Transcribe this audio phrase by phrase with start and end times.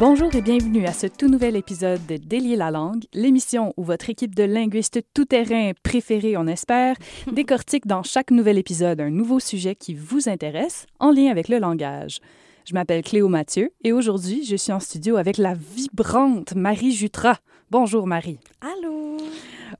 [0.00, 4.08] Bonjour et bienvenue à ce tout nouvel épisode de Délier la langue, l'émission où votre
[4.08, 6.94] équipe de linguistes tout-terrain préférée, on espère,
[7.32, 11.58] décortique dans chaque nouvel épisode un nouveau sujet qui vous intéresse en lien avec le
[11.58, 12.20] langage.
[12.64, 17.36] Je m'appelle Cléo Mathieu et aujourd'hui, je suis en studio avec la vibrante Marie Jutra.
[17.72, 18.38] Bonjour Marie.
[18.60, 19.16] Allô?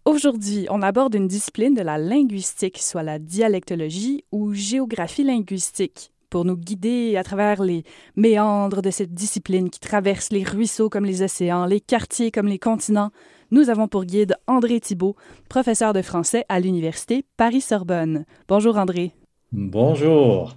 [0.04, 6.44] Aujourd'hui, on aborde une discipline de la linguistique, soit la dialectologie ou géographie linguistique pour
[6.44, 7.84] nous guider à travers les
[8.16, 12.58] méandres de cette discipline qui traverse les ruisseaux comme les océans, les quartiers comme les
[12.58, 13.10] continents.
[13.50, 15.16] Nous avons pour guide André Thibault,
[15.48, 18.24] professeur de français à l'Université Paris-Sorbonne.
[18.46, 19.14] Bonjour André.
[19.50, 20.52] Bonjour.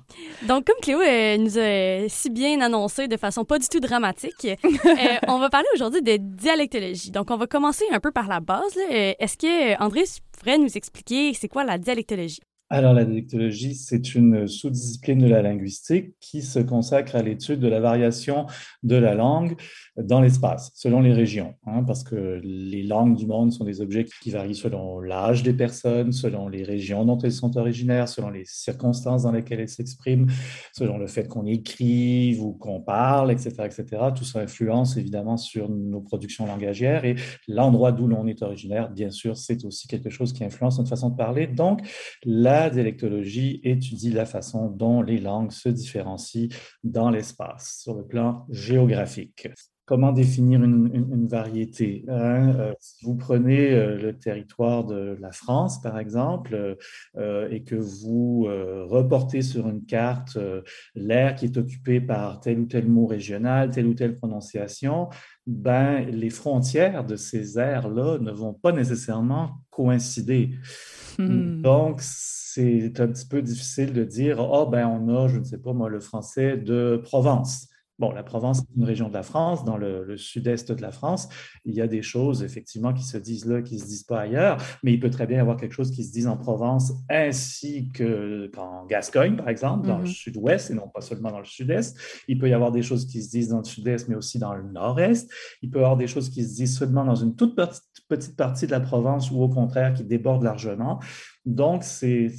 [0.49, 4.45] Donc, comme Cléo euh, nous a si bien annoncé de façon pas du tout dramatique,
[4.45, 4.57] euh,
[5.29, 7.09] on va parler aujourd'hui de dialectologie.
[7.09, 8.77] Donc, on va commencer un peu par la base.
[8.91, 10.03] Euh, est-ce que André
[10.37, 12.41] pourrait nous expliquer c'est quoi la dialectologie?
[12.73, 17.67] Alors, la dialectologie, c'est une sous-discipline de la linguistique qui se consacre à l'étude de
[17.67, 18.45] la variation
[18.83, 19.57] de la langue
[19.97, 24.05] dans l'espace, selon les régions, hein, parce que les langues du monde sont des objets
[24.21, 28.45] qui varient selon l'âge des personnes, selon les régions dont elles sont originaires, selon les
[28.45, 30.27] circonstances dans lesquelles elles s'expriment,
[30.73, 33.85] selon le fait qu'on écrive ou qu'on parle, etc., etc.
[34.15, 37.15] Tout ça influence évidemment sur nos productions langagières et
[37.47, 41.09] l'endroit d'où l'on est originaire, bien sûr, c'est aussi quelque chose qui influence notre façon
[41.09, 41.47] de parler.
[41.47, 41.81] Donc,
[42.23, 46.47] la dialectologie étudie la façon dont les langues se différencient
[46.83, 49.47] dans l'espace sur le plan géographique.
[49.91, 52.55] Comment définir une, variété hein?
[52.57, 56.77] euh, Si vous prenez euh, le territoire de la France, par exemple,
[57.17, 58.47] euh, et que vous
[58.87, 60.37] reportez sur une carte
[60.95, 65.09] l'air qui est occupé par tel ou tel mot régional, telle ou telle prononciation,
[65.45, 70.51] ben, les frontières de ces aires-là ne vont pas nécessairement coïncider.
[71.19, 71.61] Hmm.
[71.61, 75.57] Donc, c'est un petit peu difficile de dire, oh, ben, on a, je ne sais
[75.57, 77.67] pas moi, le français de Provence.
[78.01, 81.29] Bon, la Provence est une région de la France, dans le, sud-est de la France.
[81.65, 84.21] Il y a des choses, effectivement, qui se disent là, qui ne se disent pas
[84.21, 86.93] ailleurs, mais il peut très bien y avoir quelque chose qui se dise en Provence
[87.11, 90.13] ainsi qu'en Gascogne, par exemple, dans le mm-hmm.
[90.13, 91.95] sud-ouest et non pas seulement dans le sud-est.
[92.27, 94.55] Il peut y avoir des choses qui se disent dans le sud-est, mais aussi dans
[94.55, 95.31] le nord-est.
[95.61, 97.55] Il peut y avoir des choses qui se disent seulement dans une toute
[98.09, 100.99] petite partie de la Provence ou au contraire qui débordent largement.
[101.45, 102.31] Donc, c'est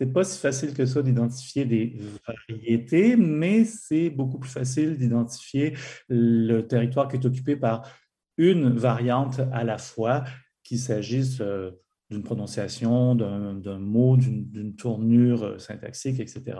[0.00, 1.96] n'est pas si facile que ça d'identifier des
[2.26, 5.76] variétés, mais c'est beaucoup plus facile d'identifier
[6.08, 7.88] le territoire qui est occupé par
[8.36, 10.24] une variante à la fois,
[10.64, 11.72] qu'il s'agisse euh,
[12.10, 16.58] d'une prononciation, d'un mot, d'une tournure euh, syntaxique, etc.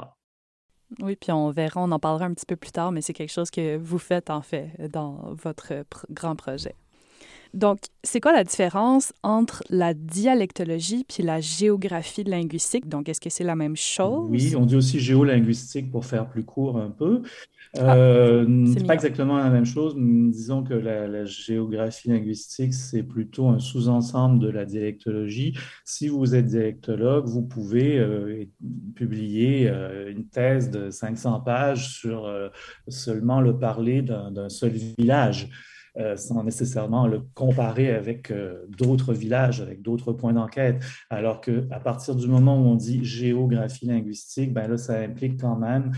[1.00, 3.32] Oui, puis on verra, on en parlera un petit peu plus tard, mais c'est quelque
[3.32, 6.74] chose que vous faites en fait dans votre grand projet.
[7.54, 12.88] Donc, c'est quoi la différence entre la dialectologie puis la géographie linguistique?
[12.88, 14.28] Donc, est-ce que c'est la même chose?
[14.30, 17.22] Oui, on dit aussi géolinguistique pour faire plus court un peu.
[17.78, 19.94] Ah, euh, c'est pas exactement la même chose.
[19.96, 25.56] Disons que la, géographie linguistique, c'est plutôt un sous-ensemble de la dialectologie.
[25.84, 28.44] Si vous êtes dialectologue, vous pouvez euh,
[28.96, 32.48] publier euh, une thèse de 500 pages sur euh,
[32.88, 35.48] seulement le parler d'un seul village.
[36.00, 40.82] Euh, sans nécessairement le comparer avec euh, d'autres villages, avec d'autres points d'enquête.
[41.10, 45.56] Alors qu'à partir du moment où on dit géographie linguistique, ben là, ça implique quand
[45.56, 45.92] même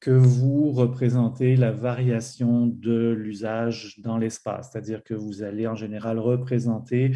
[0.00, 6.18] que vous représentez la variation de l'usage dans l'espace, c'est-à-dire que vous allez en général
[6.18, 7.12] représenter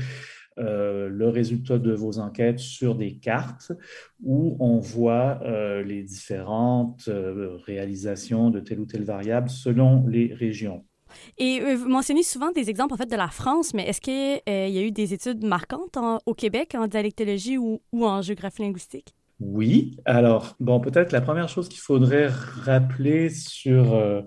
[0.58, 3.72] euh, le résultat de vos enquêtes sur des cartes
[4.22, 5.41] où on voit
[5.84, 7.08] les différentes
[7.66, 10.84] réalisations de telle ou telle variable selon les régions.
[11.38, 14.41] Et euh, vous mentionnez souvent des exemples en fait de la France, mais est-ce qu'il
[14.49, 19.15] euh, y a eu des études marquantes au Québec en dialectologie ou, en géographie linguistique?
[19.38, 19.99] Oui.
[20.06, 24.22] Alors, bon, peut-être la première chose qu'il faudrait rappeler sur euh,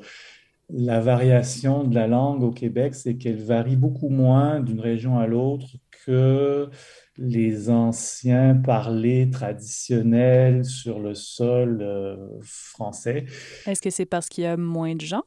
[0.70, 5.26] la variation de la langue au Québec, c'est qu'elle varie beaucoup moins d'une région à
[5.26, 5.68] l'autre
[6.06, 6.70] que
[7.18, 13.26] les anciens parlers traditionnels sur le sol français.
[13.66, 15.24] Est-ce que c'est parce qu'il y a moins de gens?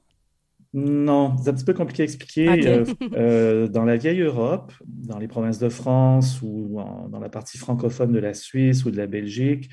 [0.75, 2.67] Non, c'est un petit peu compliqué à expliquer.
[2.67, 7.59] Euh, euh, dans la vieille Europe, dans les provinces de France ou dans la partie
[7.59, 9.71] francophone de la Suisse ou de la Belgique,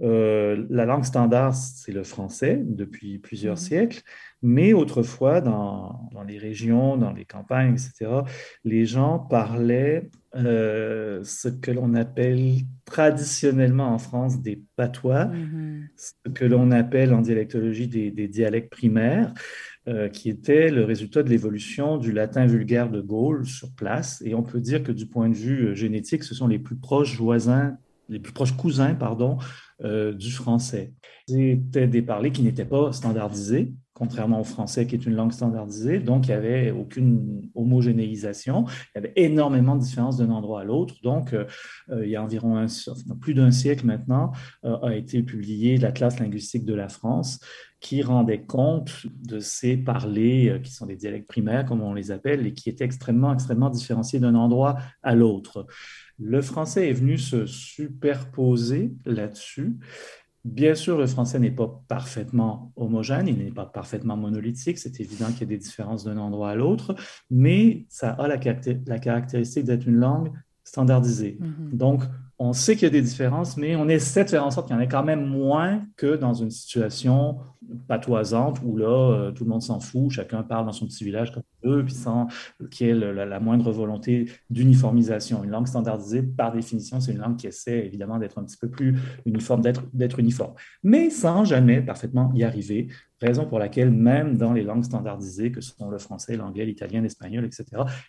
[0.00, 3.58] euh, la langue standard, c'est le français depuis plusieurs mmh.
[3.58, 4.02] siècles.
[4.42, 8.22] Mais autrefois, dans, les régions, dans les campagnes, etc.,
[8.64, 16.44] les gens parlaient ce que l'on appelle traditionnellement en France des patois, mmh ce que
[16.44, 19.34] l'on appelle en dialectologie des dialectes primaires.
[19.88, 24.22] Euh, qui était le résultat de l'évolution du latin vulgaire de Gaulle sur place.
[24.24, 26.76] Et on peut dire que du point de vue euh, génétique, ce sont les plus
[26.76, 27.76] proches voisins,
[28.08, 29.38] les plus proches cousins, pardon,
[29.82, 30.92] euh, du français.
[31.26, 36.00] C'était des parlers qui n'étaient pas standardisés, contrairement au français qui est une langue standardisée.
[36.00, 38.64] Donc, il n'y avait aucune homogénéisation.
[38.66, 40.96] Il y avait énormément de différences d'un endroit à l'autre.
[41.04, 41.46] Donc, euh,
[42.02, 42.66] il y a environ
[43.20, 44.32] plus d'un siècle maintenant,
[44.64, 47.38] a été publié l'Atlas linguistique de la France
[47.78, 52.46] qui rendait compte de ces parlers, qui sont des dialectes primaires, comme on les appelle,
[52.46, 55.66] et qui étaient extrêmement, extrêmement différenciés d'un endroit à l'autre.
[56.18, 59.78] Le français est venu se superposer là-dessus.
[60.44, 65.26] Bien sûr, le français n'est pas parfaitement homogène, il n'est pas parfaitement monolithique, c'est évident
[65.26, 66.96] qu'il y a des différences d'un endroit à l'autre,
[67.30, 70.32] mais ça a la, caractéristique d'être une langue
[70.64, 71.38] standardisée.
[71.40, 71.76] Mm-hmm.
[71.76, 72.02] Donc,
[72.44, 74.74] on sait qu'il y a des différences, mais on essaie de faire en sorte qu'il
[74.74, 77.38] y en ait quand même moins que dans une situation
[77.86, 81.32] patoisante où là, euh, tout le monde s'en fout, chacun parle dans son petit village
[81.32, 82.26] comme il veut, puis sans
[82.68, 85.44] qu'il y ait la, moindre volonté d'uniformisation.
[85.44, 88.68] Une langue standardisée, par définition, c'est une langue qui essaie évidemment d'être un petit peu
[88.68, 89.62] plus uniforme,
[89.92, 92.88] d'être uniforme, mais sans jamais parfaitement y arriver.
[93.20, 97.44] Raison pour laquelle, même dans les langues standardisées, que sont le français, l'anglais, l'italien, l'espagnol,
[97.44, 97.66] etc.,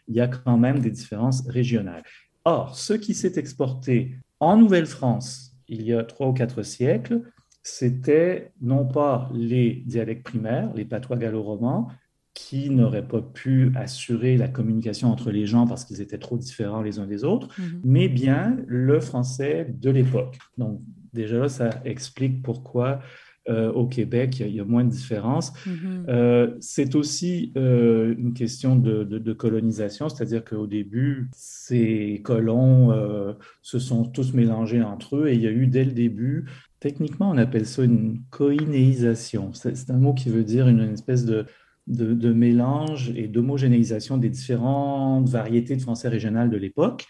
[0.07, 2.01] il y a quand même des différences régionales.
[2.45, 7.21] Or, ce qui s'est exporté en Nouvelle-France il y a trois ou quatre siècles,
[7.63, 11.87] c'était non pas les dialectes primaires, les patois gallo-romans,
[12.33, 16.81] qui n'auraient pas pu assurer la communication entre les gens parce qu'ils étaient trop différents
[16.81, 17.81] les uns des autres, mhm.
[17.83, 20.39] mais bien le français de l'époque.
[20.57, 20.81] Donc
[21.13, 22.99] déjà, ça explique pourquoi
[23.49, 25.51] au Québec, il y, a moins de différences.
[25.67, 26.05] Mm-hmm.
[26.07, 34.05] Euh, c'est aussi euh, une question de, colonisation, c'est-à-dire qu'au début, ces colons se sont
[34.05, 36.45] tous mélangés entre eux et il y a eu dès le début,
[36.79, 39.51] techniquement, on appelle ça une coïnéisation.
[39.53, 41.45] C'est un mot qui veut dire une, espèce de,
[41.87, 47.05] de, mélange et d'homogénéisation des différentes variétés de français régional de l'époque.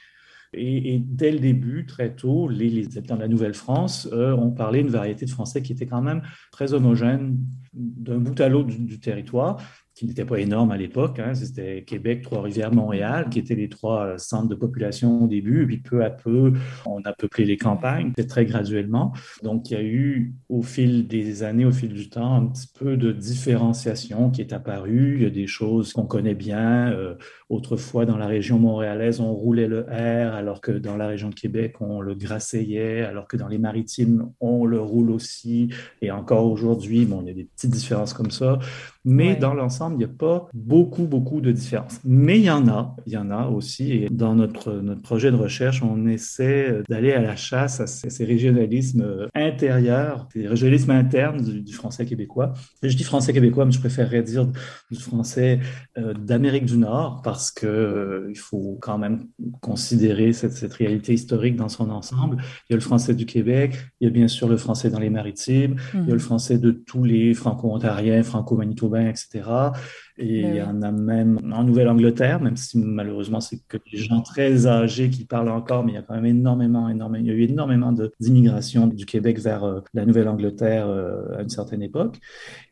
[0.54, 4.92] Et, dès le début, très tôt, les, habitants de la Nouvelle-France euh, ont parlé d'une
[4.92, 6.22] variété de français qui était quand même
[6.52, 7.38] très homogène
[7.74, 9.62] d'un bout à l'autre du, territoire
[9.96, 11.20] qui n'était pas énorme à l'époque.
[11.20, 11.36] Hein.
[11.36, 15.68] C'était Québec, Trois-Rivières, Montréal, qui étaient les trois euh, centres de population au début.
[15.68, 16.54] Puis peu à peu,
[16.86, 19.14] on a peuplé les campagnes, très graduellement.
[19.44, 22.68] Donc il y a eu au fil des années, au fil du temps, un petit
[22.68, 25.18] peu de différenciation qui est apparue.
[25.18, 26.92] Il y a des choses qu'on connaît bien.
[26.92, 27.16] Euh,
[27.50, 31.36] autrefois, dans la région montréalaise, on roulait le R, alors que dans la région de
[31.36, 35.70] Québec, on le grasseyait, alors que dans les maritimes, on le roule aussi.
[36.02, 38.60] Et encore aujourd'hui, bon, il y a des petites différences comme ça.
[39.06, 42.00] Mais dans l'ensemble, il n'y a pas beaucoup, beaucoup de différences.
[42.06, 43.92] Mais il y en a, il y en a aussi.
[43.92, 48.24] Et dans notre, notre projet de recherche, on essaie d'aller à la chasse à ces,
[48.24, 52.54] régionalismes intérieurs, ces régionalismes internes du, français québécois.
[52.82, 54.48] Je dis français québécois, mais je préférerais dire
[54.92, 55.60] du français
[55.98, 59.26] euh, d'Amérique du Nord parce que euh, il faut quand même
[59.60, 62.38] considérer cette, cette réalité historique dans son ensemble.
[62.70, 65.00] Il y a le français du Québec, il y a bien sûr le français dans
[65.00, 66.20] les maritimes, il y a le mmh.
[66.20, 69.74] français de tous les franco-ontariens, franco-manitobains etc.
[70.18, 73.98] Et ben il y en a même en Nouvelle-Angleterre, même si malheureusement c'est que des
[73.98, 77.28] gens très âgés qui parlent encore, mais il y a quand même énormément, énormément, il
[77.28, 81.82] y a eu énormément d'immigration du Québec vers euh, la Nouvelle-Angleterre euh, à une certaine
[81.82, 82.18] époque.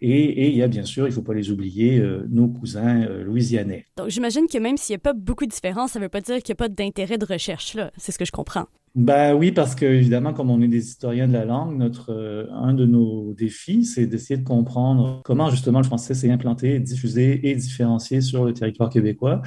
[0.01, 3.07] Et, il y a bien sûr, il ne faut pas les oublier, euh, nos cousins
[3.23, 3.85] louisianais.
[3.97, 6.21] Donc j'imagine que même s'il n'y a pas beaucoup de différence, ça ne veut pas
[6.21, 7.91] dire qu'il n'y a pas d'intérêt de recherche là.
[7.97, 8.67] C'est ce que je comprends.
[8.93, 12.73] Ben oui, parce que évidemment, comme on est des historiens de la langue, notre un
[12.73, 17.55] de nos défis, c'est d'essayer de comprendre comment justement le français s'est implanté, diffusé et
[17.55, 19.41] différenciés sur le territoire québécois.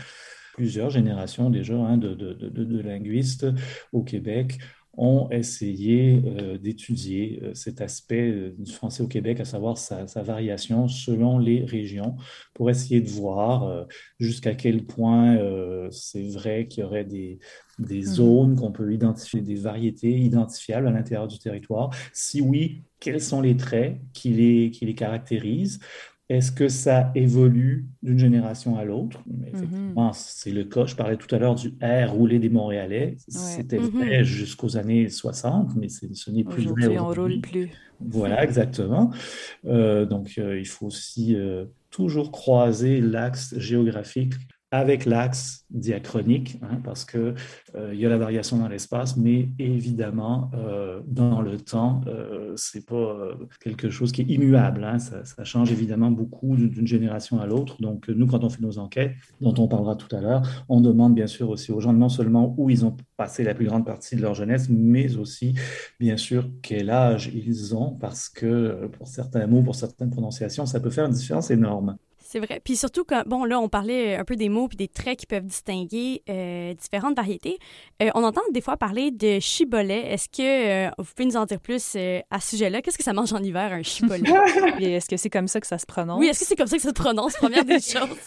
[0.54, 3.46] Plusieurs générations déjà hein, de, de, de, linguistes
[3.92, 4.58] au Québec
[4.96, 10.04] ont essayé euh, d'étudier euh, cet aspect euh, du français au Québec, à savoir sa,
[10.22, 12.16] variation selon les régions,
[12.54, 13.86] pour essayer de voir
[14.20, 15.36] jusqu'à quel point
[15.90, 17.40] c'est vrai qu'il y aurait des,
[17.78, 18.04] des mmh.
[18.04, 21.90] zones qu'on peut identifier, des variétés identifiables à l'intérieur du territoire.
[22.12, 25.80] Si oui, quels sont les traits qui les, qui les caractérisent?
[26.30, 29.22] Est-ce que ça évolue d'une génération à l'autre?
[29.46, 30.14] Effectivement, mm-hmm.
[30.14, 30.86] c'est le cas.
[30.86, 33.16] Je parlais tout à l'heure du R roulé des Montréalais.
[33.28, 33.90] C'était mm-hmm.
[33.90, 36.86] vrai jusqu'aux années 60, mais ce n'est plus vrai.
[36.86, 37.70] Aujourd'hui, on roule plus.
[38.00, 39.10] Voilà, exactement.
[39.66, 44.34] Euh, donc, euh, il faut aussi euh, toujours croiser l'axe géographique
[44.74, 47.34] avec l'axe diachronique, hein, parce qu'il
[47.76, 52.78] euh, y a la variation dans l'espace, mais évidemment, euh, dans le temps, euh, ce
[52.78, 53.28] n'est pas
[53.60, 54.82] quelque chose qui est immuable.
[54.82, 54.98] Hein.
[54.98, 57.80] ça, ça, change évidemment beaucoup d'une génération à l'autre.
[57.80, 61.14] Donc, nous, quand on fait nos enquêtes, dont on parlera tout à l'heure, on demande
[61.14, 64.16] bien sûr aussi aux gens non seulement où ils ont passé la plus grande partie
[64.16, 65.54] de leur jeunesse, mais aussi,
[66.00, 70.80] bien sûr, quel âge ils ont, parce que pour certains mots, pour certaines prononciations, ça
[70.80, 71.96] peut faire une différence énorme.
[72.34, 72.60] C'est vrai.
[72.64, 75.26] Puis surtout, quand, bon, là, on parlait un peu des mots puis des traits qui
[75.26, 77.58] peuvent distinguer euh, différentes variétés.
[78.02, 80.12] Euh, on entend des fois parler de chibolet.
[80.12, 81.96] Est-ce que euh, vous pouvez nous en dire plus
[82.32, 82.82] à ce sujet-là?
[82.82, 84.28] Qu'est-ce que ça mange en hiver, un chibolet?
[84.80, 86.18] est-ce que c'est comme ça que ça se prononce?
[86.18, 88.18] Oui, est-ce que c'est comme ça que ça se prononce, première des choses?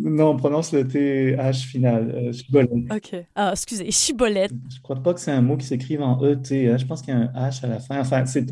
[0.00, 2.68] Non, on prononce le TH final, chibolet.
[2.90, 3.16] OK.
[3.34, 4.52] Ah, excusez, chibolette.
[4.74, 6.36] Je crois pas que c'est un mot qui s'écrive en ET.
[6.52, 6.76] Hein.
[6.76, 8.00] Je pense qu'il y a un H à la fin.
[8.00, 8.46] Enfin, c'est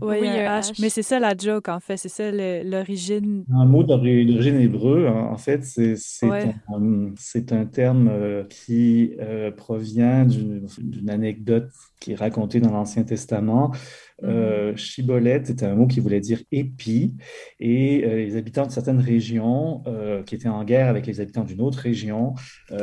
[0.00, 0.80] Oui, il y a un H.
[0.80, 1.96] Mais c'est ça la joke, en fait.
[1.96, 5.28] C'est ça l'origine un mot d'origine hébreu, hein.
[5.30, 11.70] en fait, c'est un, terme euh, qui euh, provient d'une anecdote
[12.00, 13.72] qui est racontée dans l'Ancien Testament.
[14.22, 17.14] Euh, Chibolette, c'était un mot qui voulait dire épi,
[17.58, 19.82] et les habitants de certaines régions
[20.26, 22.34] qui étaient en guerre avec les habitants d'une autre région,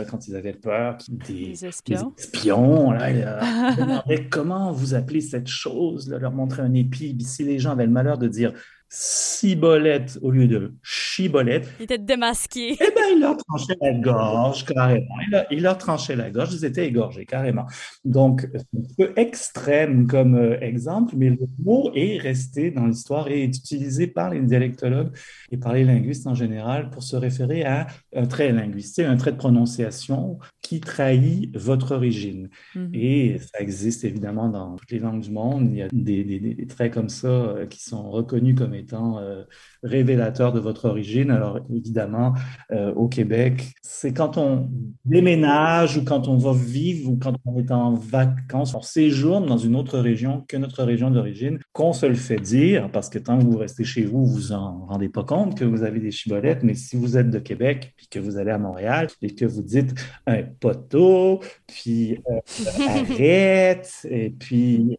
[0.10, 3.12] quand ils avaient peur des, espions, espions là,
[3.72, 7.16] ils demandaient comment vous appelez cette chose, leur montrer un épi.
[7.22, 8.54] Si les gens avaient le malheur de dire
[8.90, 11.68] cibolette au lieu de chibolette.
[11.80, 12.78] Il était démasqué.
[12.80, 15.16] Eh bien, il leur tranchait la gorge carrément.
[15.52, 17.66] Il, leur tranchait la gorge, ils étaient égorgés carrément.
[18.06, 23.28] Donc, c'est un peu extrême comme euh, exemple, mais le mot est resté dans l'histoire
[23.28, 25.16] et est utilisé par les dialectologues
[25.52, 29.34] et par les linguistes en général pour se référer à un trait linguistique, un trait
[29.34, 32.50] de prononciation qui trahit votre origine.
[32.76, 32.90] Mm-hmm.
[32.94, 35.70] Et ça existe évidemment dans toutes les langues du monde.
[35.72, 39.20] Il y a des, des, des traits comme ça euh, qui sont reconnus comme étant
[39.20, 39.44] euh,
[39.82, 41.32] révélateur de votre origine.
[41.32, 42.34] Alors évidemment,
[42.72, 44.70] euh, au Québec, c'est quand on
[45.06, 49.58] déménage ou quand on va vivre ou quand on est en vacances, on séjourne dans
[49.58, 53.40] une autre région que notre région d'origine, qu'on se le fait dire, parce que tant
[53.40, 56.64] que vous restez chez vous, vous en rendez pas compte que vous avez des chibolettes,
[56.64, 59.62] mais si vous êtes de Québec, puis que vous allez à Montréal, et que vous
[59.62, 59.96] dites
[60.60, 62.40] poteau, puis euh,
[62.88, 64.98] arrête, et puis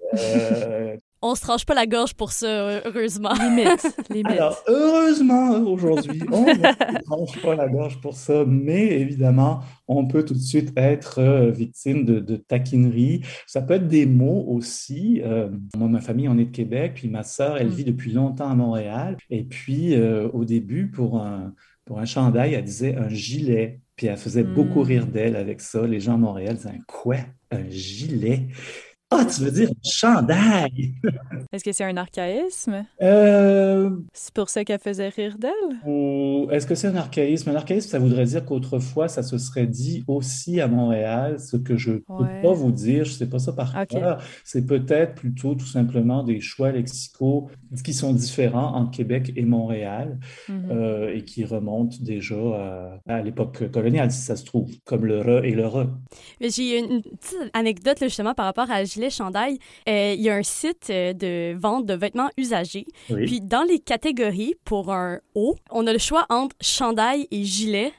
[1.21, 3.33] on se tranche pas la gorge pour ça, heureusement.
[3.33, 4.27] Limite, limite.
[4.29, 10.07] Alors, heureusement, aujourd'hui, on ne se tranche pas la gorge pour ça, mais évidemment, on
[10.07, 13.23] peut tout de suite être euh, victime de, de taquinerie.
[13.47, 15.21] Ça peut être des mots aussi.
[15.25, 17.73] Euh, moi, ma famille, on est de Québec, puis ma sœur, elle mm.
[17.73, 19.17] vit depuis longtemps à Montréal.
[19.29, 21.53] Et puis, euh, au début, pour un,
[21.85, 23.81] pour un chandail, elle disait un gilet.
[23.99, 24.87] Puis elle faisait beaucoup mm.
[24.87, 25.87] rire d'elle avec ça.
[25.87, 27.17] Les gens à Montréal disaient Quoi?
[27.51, 28.47] Un gilet
[29.11, 30.93] ah, tu veux dire chandail!
[31.53, 32.85] Est-ce que c'est un archaïsme?
[33.01, 33.91] Euh...
[34.13, 35.79] C'est pour ça qu'elle faisait rire d'elle?
[35.87, 37.49] Ou est-ce que c'est un archaïsme?
[37.51, 41.77] Un archaïsme, ça voudrait dire qu'autrefois, ça se serait dit aussi à Montréal, ce que
[41.77, 44.23] je ne peux pas vous dire, je ne sais pas ça par cœur.
[44.45, 47.49] C'est peut-être plutôt tout simplement des choix lexicaux
[47.83, 50.71] qui sont différents entre Québec et Montréal mm-hmm.
[50.71, 55.45] euh, et qui remontent déjà à, l'époque coloniale, si ça se trouve, comme le re
[55.45, 55.87] et le re.
[56.41, 60.43] J'ai une petite anecdote justement par rapport à gilet chandail, euh, il y a un
[60.43, 62.87] site euh, de vente de vêtements usagés.
[63.07, 67.93] Puis dans les catégories pour un haut, on a le choix entre chandail et gilet.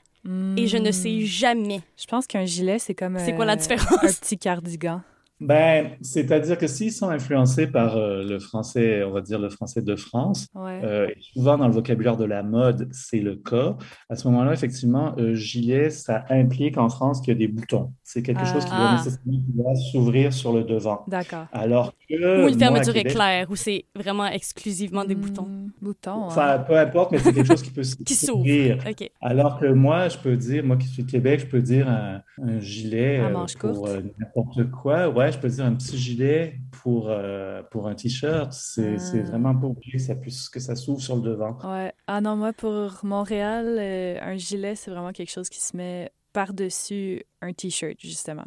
[0.58, 1.22] Et je ne sais hmm.
[1.22, 1.82] jamais.
[1.98, 3.18] Je pense qu'un gilet, c'est comme.
[3.18, 4.04] C'est quoi la différence?
[4.04, 5.02] Un petit cardigan.
[5.42, 9.82] Ben, c'est-à-dire que s'ils sont influencés par euh, le français, on va dire le français
[9.82, 13.78] de France, euh, souvent dans le vocabulaire de la mode, c'est le cas.
[14.10, 17.94] À ce moment-là, effectivement, euh, gilet, ça implique en France qu'il y a des boutons.
[18.04, 18.98] C'est quelque chose qui doit ah.
[18.98, 21.04] nécessairement s'ouvrir sur le devant.
[21.08, 21.46] D'accord.
[21.54, 22.46] Alors que.
[22.46, 25.44] Ou une fermeture éclair, où c'est vraiment exclusivement des boutons.
[25.44, 26.26] Hmm, boutons.
[26.26, 28.80] Enfin, peu importe, mais c'est quelque chose qui peut s'ouvrir.
[28.88, 29.10] OK.
[29.22, 32.22] Alors que moi, je peux dire, moi qui suis de Québec, je peux dire un,
[32.60, 33.22] gilet
[33.60, 35.10] pour n'importe quoi.
[35.10, 38.52] Ouais, je peux dire un petit gilet pour, euh, pour un t-shirt.
[38.54, 39.24] C'est ah.
[39.24, 41.58] vraiment pas obligé que ça, puisse, que ça s'ouvre sur le devant.
[41.64, 41.94] Ouais.
[42.08, 46.12] Ah non, moi, pour Montréal, euh, un gilet, c'est vraiment quelque chose qui se met
[46.34, 48.46] par-dessus un t-shirt, justement.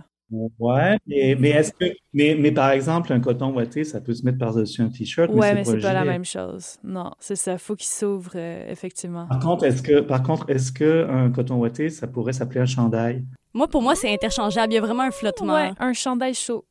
[0.58, 1.84] Ouais, mais, mais est-ce que
[2.14, 5.54] mais, mais, par exemple un coton ouaté, ça peut se mettre par-dessus un t-shirt, ouais,
[5.54, 6.78] mais c'est pas, pas la même chose.
[6.82, 9.26] Non, c'est ça, faut qu'il s'ouvre euh, effectivement.
[9.26, 12.66] Par contre, est-ce que par contre, est-ce que un coton ouaté, ça pourrait s'appeler un
[12.66, 13.26] chandail?
[13.54, 15.54] Moi pour moi, c'est interchangeable, il y a vraiment un flottement.
[15.54, 16.64] Ouais, un chandail chaud.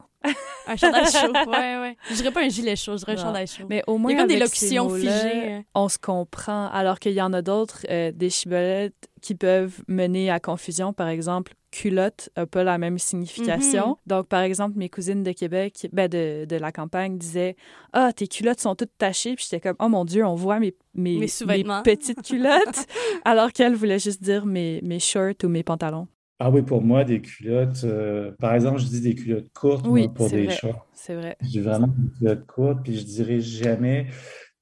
[0.68, 1.98] un chandail chaud, ouais, ouais.
[2.10, 3.66] Je dirais pas un gilet chaud, je dirais un chandail chaud.
[3.70, 5.54] Mais au moins, il y a comme des locutions figées.
[5.54, 5.64] Hein.
[5.74, 10.30] On se comprend, alors qu'il y en a d'autres, euh, des chibolettes qui peuvent mener
[10.30, 10.94] à confusion.
[10.94, 13.90] Par exemple, culotte n'a pas la même signification.
[13.90, 13.96] Mhm.
[14.06, 17.56] Donc, par exemple, mes cousines de Québec, ben de, de, la campagne, disaient
[17.94, 19.36] Ah, tes culottes sont toutes tachées.
[19.36, 22.88] Puis j'étais comme Oh mon Dieu, on voit mes, mes, mes, petites culottes.
[23.26, 26.08] alors qu'elles voulaient juste dire mes, mes shorts ou mes pantalons.
[26.44, 30.08] Ah oui, pour moi, des culottes, euh, par exemple, je dis des culottes courtes oui,
[30.08, 30.88] pour des vrai, shorts.
[30.96, 31.38] C'est vrai.
[31.40, 34.08] Je dis vraiment des culottes courtes, puis je dirais jamais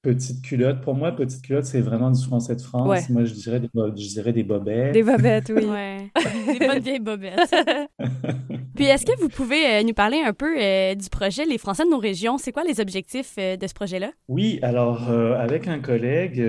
[0.02, 0.80] Petite culotte.
[0.80, 3.10] Pour moi, petite culotte, c'est vraiment du français de France.
[3.10, 4.94] Moi, je dirais, des, je dirais des bobettes.
[4.94, 5.66] Des bobettes, oui.
[5.66, 6.10] Ouais.
[6.58, 7.54] des bonnes vieilles bobettes.
[8.76, 11.84] Puis, est-ce que vous pouvez euh, nous parler un peu euh, du projet Les Français
[11.84, 12.38] de nos régions?
[12.38, 14.12] C'est quoi les objectifs euh, de ce projet-là?
[14.30, 16.42] Oui, alors, avec un collègue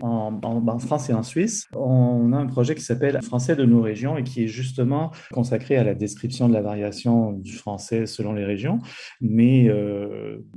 [0.00, 3.82] en, en, France et en Suisse, on a un projet qui s'appelle Français de nos
[3.82, 8.32] régions et qui est justement consacré à la description de la variation du français selon
[8.32, 8.78] les régions.
[9.20, 9.68] Mais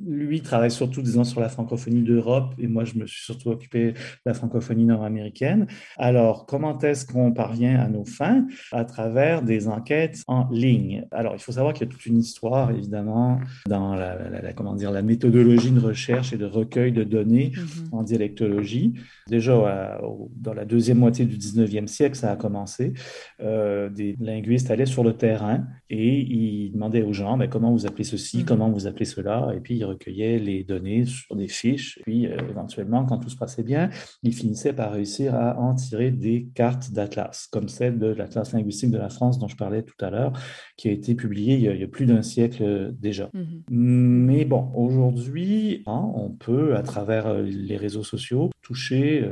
[0.05, 3.91] lui travaille surtout, disons, sur la francophonie d'Europe et moi, je me suis surtout occupé
[3.91, 5.67] de la francophonie nord-américaine.
[5.97, 8.45] Alors, comment est-ce qu'on parvient à nos fins?
[8.71, 11.05] À travers des enquêtes en ligne.
[11.11, 14.91] Alors, il faut savoir qu'il y a toute une histoire, évidemment, dans la, comment dire,
[14.91, 17.95] la méthodologie de recherche et de recueil de données mm-hmm.
[17.95, 18.93] en dialectologie.
[19.27, 19.99] Déjà,
[20.35, 22.93] dans la deuxième moitié du 19e siècle, ça a commencé.
[23.41, 27.85] Euh, des linguistes allaient sur le terrain et ils demandaient aux gens ben, comment vous
[27.85, 28.45] appelez ceci, mm-hmm.
[28.45, 31.99] comment vous appelez cela, et puis ils recueillaient les données sur des fiches.
[32.03, 33.89] Puis euh, éventuellement, quand tout se passait bien,
[34.23, 38.91] il finissait par réussir à en tirer des cartes d'atlas, comme celle de l'Atlas linguistique
[38.91, 40.33] de la France dont je parlais tout à l'heure,
[40.77, 43.29] qui a été publiée il y a, plus d'un siècle euh, déjà.
[43.33, 43.63] Mhm.
[43.69, 49.23] Mais bon, aujourd'hui, hein, on peut, à travers euh, les réseaux sociaux, toucher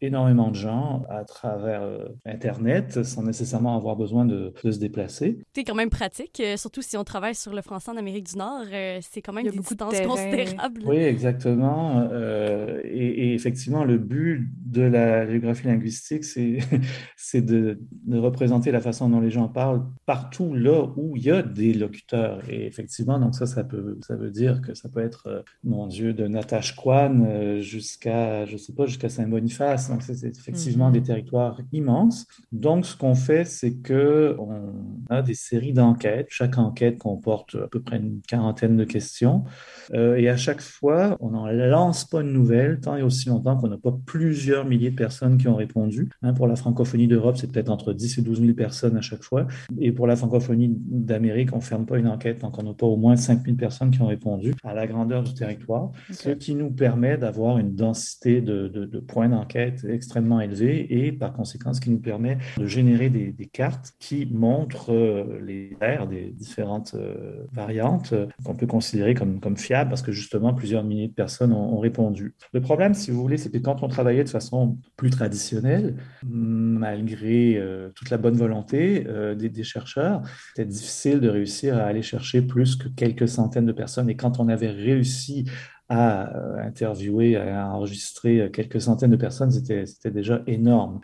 [0.00, 1.82] énormément de gens à travers
[2.26, 5.38] Internet sans nécessairement avoir besoin de, se déplacer.
[5.54, 8.64] C'est quand même pratique, surtout si on travaille sur le français en Amérique du Nord.
[9.00, 10.82] c'est quand même des distances considérables.
[10.84, 12.08] Oui, exactement.
[12.12, 16.24] Euh, et, effectivement, le but de la géographie linguistique,
[17.16, 21.30] c'est de, de, représenter la façon dont les gens parlent partout là où il y
[21.30, 22.42] a des locuteurs.
[22.48, 25.86] Et effectivement, donc ça, ça, peut, ça veut dire que ça peut être, euh, mon
[25.86, 29.90] Dieu, de Natasha Kwan euh, jusqu'à, je sais pas, jusqu'à Saint-Boniface.
[29.90, 31.06] Donc, c'est effectivement des mhm.
[31.06, 32.26] territoires immenses.
[32.52, 34.72] Donc, ce qu'on fait, c'est que on
[35.08, 36.28] a des séries d'enquêtes.
[36.30, 39.44] Chaque enquête comporte à peu près une quarantaine de questions.
[39.92, 43.68] et à chaque fois, on en lance pas une nouvelle tant et aussi longtemps qu'on
[43.68, 46.08] n'a pas plusieurs milliers de personnes qui ont répondu.
[46.22, 49.22] Hein, pour la francophonie d'Europe, c'est peut-être entre 10 et 12 000 personnes à chaque
[49.22, 49.46] fois.
[49.78, 52.86] Et pour la francophonie d'Amérique, on ne ferme pas une enquête tant qu'on n'a pas
[52.86, 56.54] au moins 5 000 personnes qui ont répondu à la grandeur du territoire, ce qui
[56.54, 61.80] nous permet d'avoir une densité de, de, points d'enquête extrêmement élevée et par conséquent, ce
[61.80, 66.94] qui nous permet de générer des, des cartes qui montrent euh, les aires des différentes
[66.94, 71.14] euh, variantes euh, qu'on peut considérer comme, comme fiables parce que justement, plusieurs milliers de
[71.14, 74.76] personnes ont, répondu le problème, si vous voulez, c'est que quand on travaillait de façon
[74.96, 77.58] plus traditionnelle, malgré
[77.94, 80.22] toute la bonne volonté euh, des, chercheurs,
[80.54, 84.08] c'était difficile de réussir à aller chercher plus que quelques centaines de personnes.
[84.10, 85.46] Et quand on avait réussi
[85.90, 91.00] à euh, interviewer, à enregistrer quelques centaines de personnes, c'était déjà énorme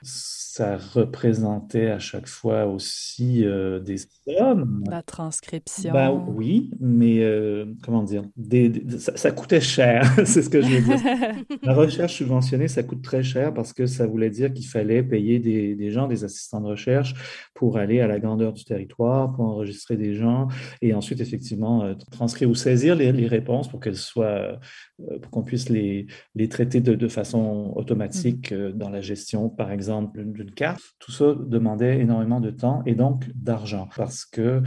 [0.57, 4.83] ça représentait à chaque fois aussi euh, des sommes.
[4.91, 5.93] La transcription.
[5.93, 8.23] Ben, oui, mais euh, comment dire,
[8.99, 11.57] ça, coûtait cher, c'est ce que je veux dire.
[11.63, 15.41] La recherche subventionnée, ça coûte très cher parce que ça voulait dire qu'il fallait payer
[15.41, 17.13] des, gens, des assistants de recherche,
[17.53, 20.49] pour aller à la grandeur du territoire, pour enregistrer des gens
[20.81, 24.59] et ensuite, effectivement, euh, transcrire ou saisir les, réponses pour qu'elles soient,
[24.99, 28.73] pour qu'on puisse les, les traiter de, de façon automatique mmh.
[28.73, 30.25] dans la gestion, par exemple,
[30.57, 34.63] carte, tout ça demandait énormément de temps et donc d'argent parce que,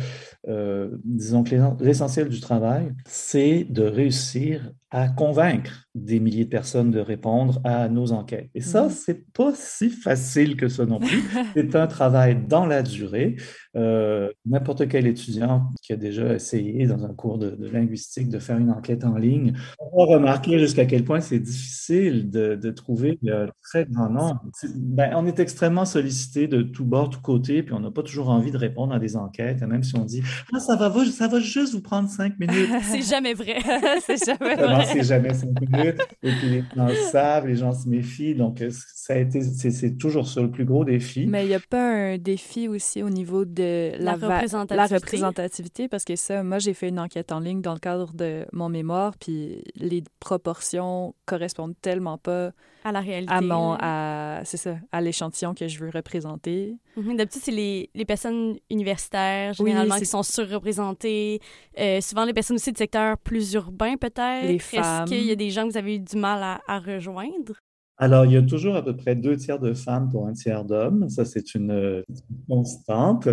[0.48, 6.92] euh, disons que l'essentiel du travail, c'est de réussir à convaincre des milliers de personnes
[6.92, 8.50] de répondre à nos enquêtes.
[8.56, 8.90] Et ça, mhm.
[8.90, 11.24] c'est pas si facile que ça non plus.
[11.56, 13.36] c'est un travail dans la durée.
[13.76, 18.58] Euh, n'importe quel étudiant qui a déjà essayé dans un cours de, linguistique de faire
[18.58, 19.54] une enquête en ligne
[19.96, 24.42] va remarquer jusqu'à quel point c'est difficile de, de trouver un très grand nombre.
[24.76, 28.30] Ben, on est extrêmement sollicité de tout bord, tout côté, puis on n'a pas toujours
[28.30, 30.22] envie de répondre à des enquêtes, même si on dit
[30.54, 32.70] ah, ça, va, ça va juste vous prendre cinq minutes.
[32.84, 33.60] c'est jamais vrai.
[34.06, 35.89] c'est jamais vrai c'est jamais cinq minutes.
[36.24, 38.36] Et puis les gens savent, les gens se méfient.
[38.36, 41.26] Donc, euh, ça a été, c'est toujours ça le plus gros défi.
[41.28, 44.76] Mais il n'y a pas un défi aussi au niveau de la, représentativité.
[44.76, 45.88] la représentativité?
[45.88, 48.70] Parce que ça, moi, j'ai fait une enquête en ligne dans le cadre de mon
[48.70, 52.52] mémoire, puis les proportions correspondent tellement pas
[52.84, 53.34] à la réalité.
[53.34, 56.76] À mon, à, c'est ça, à l'échantillon que je veux représenter.
[56.96, 57.18] Mhm.
[57.18, 61.40] D'habitude, c'est les, les, personnes universitaires, généralement, qui sont surreprésentées.
[61.78, 64.48] Euh, souvent, les personnes aussi de secteur plus urbain, peut-être.
[64.48, 65.04] Les femmes.
[65.04, 67.54] Est-ce qu'il y a des gens vous avez eu du mal à, rejoindre?
[68.02, 70.64] Alors, il y a toujours à peu près deux tiers de femmes pour un tiers
[70.64, 71.10] d'hommes.
[71.10, 72.04] Ça, c'est une,
[72.48, 73.28] constante.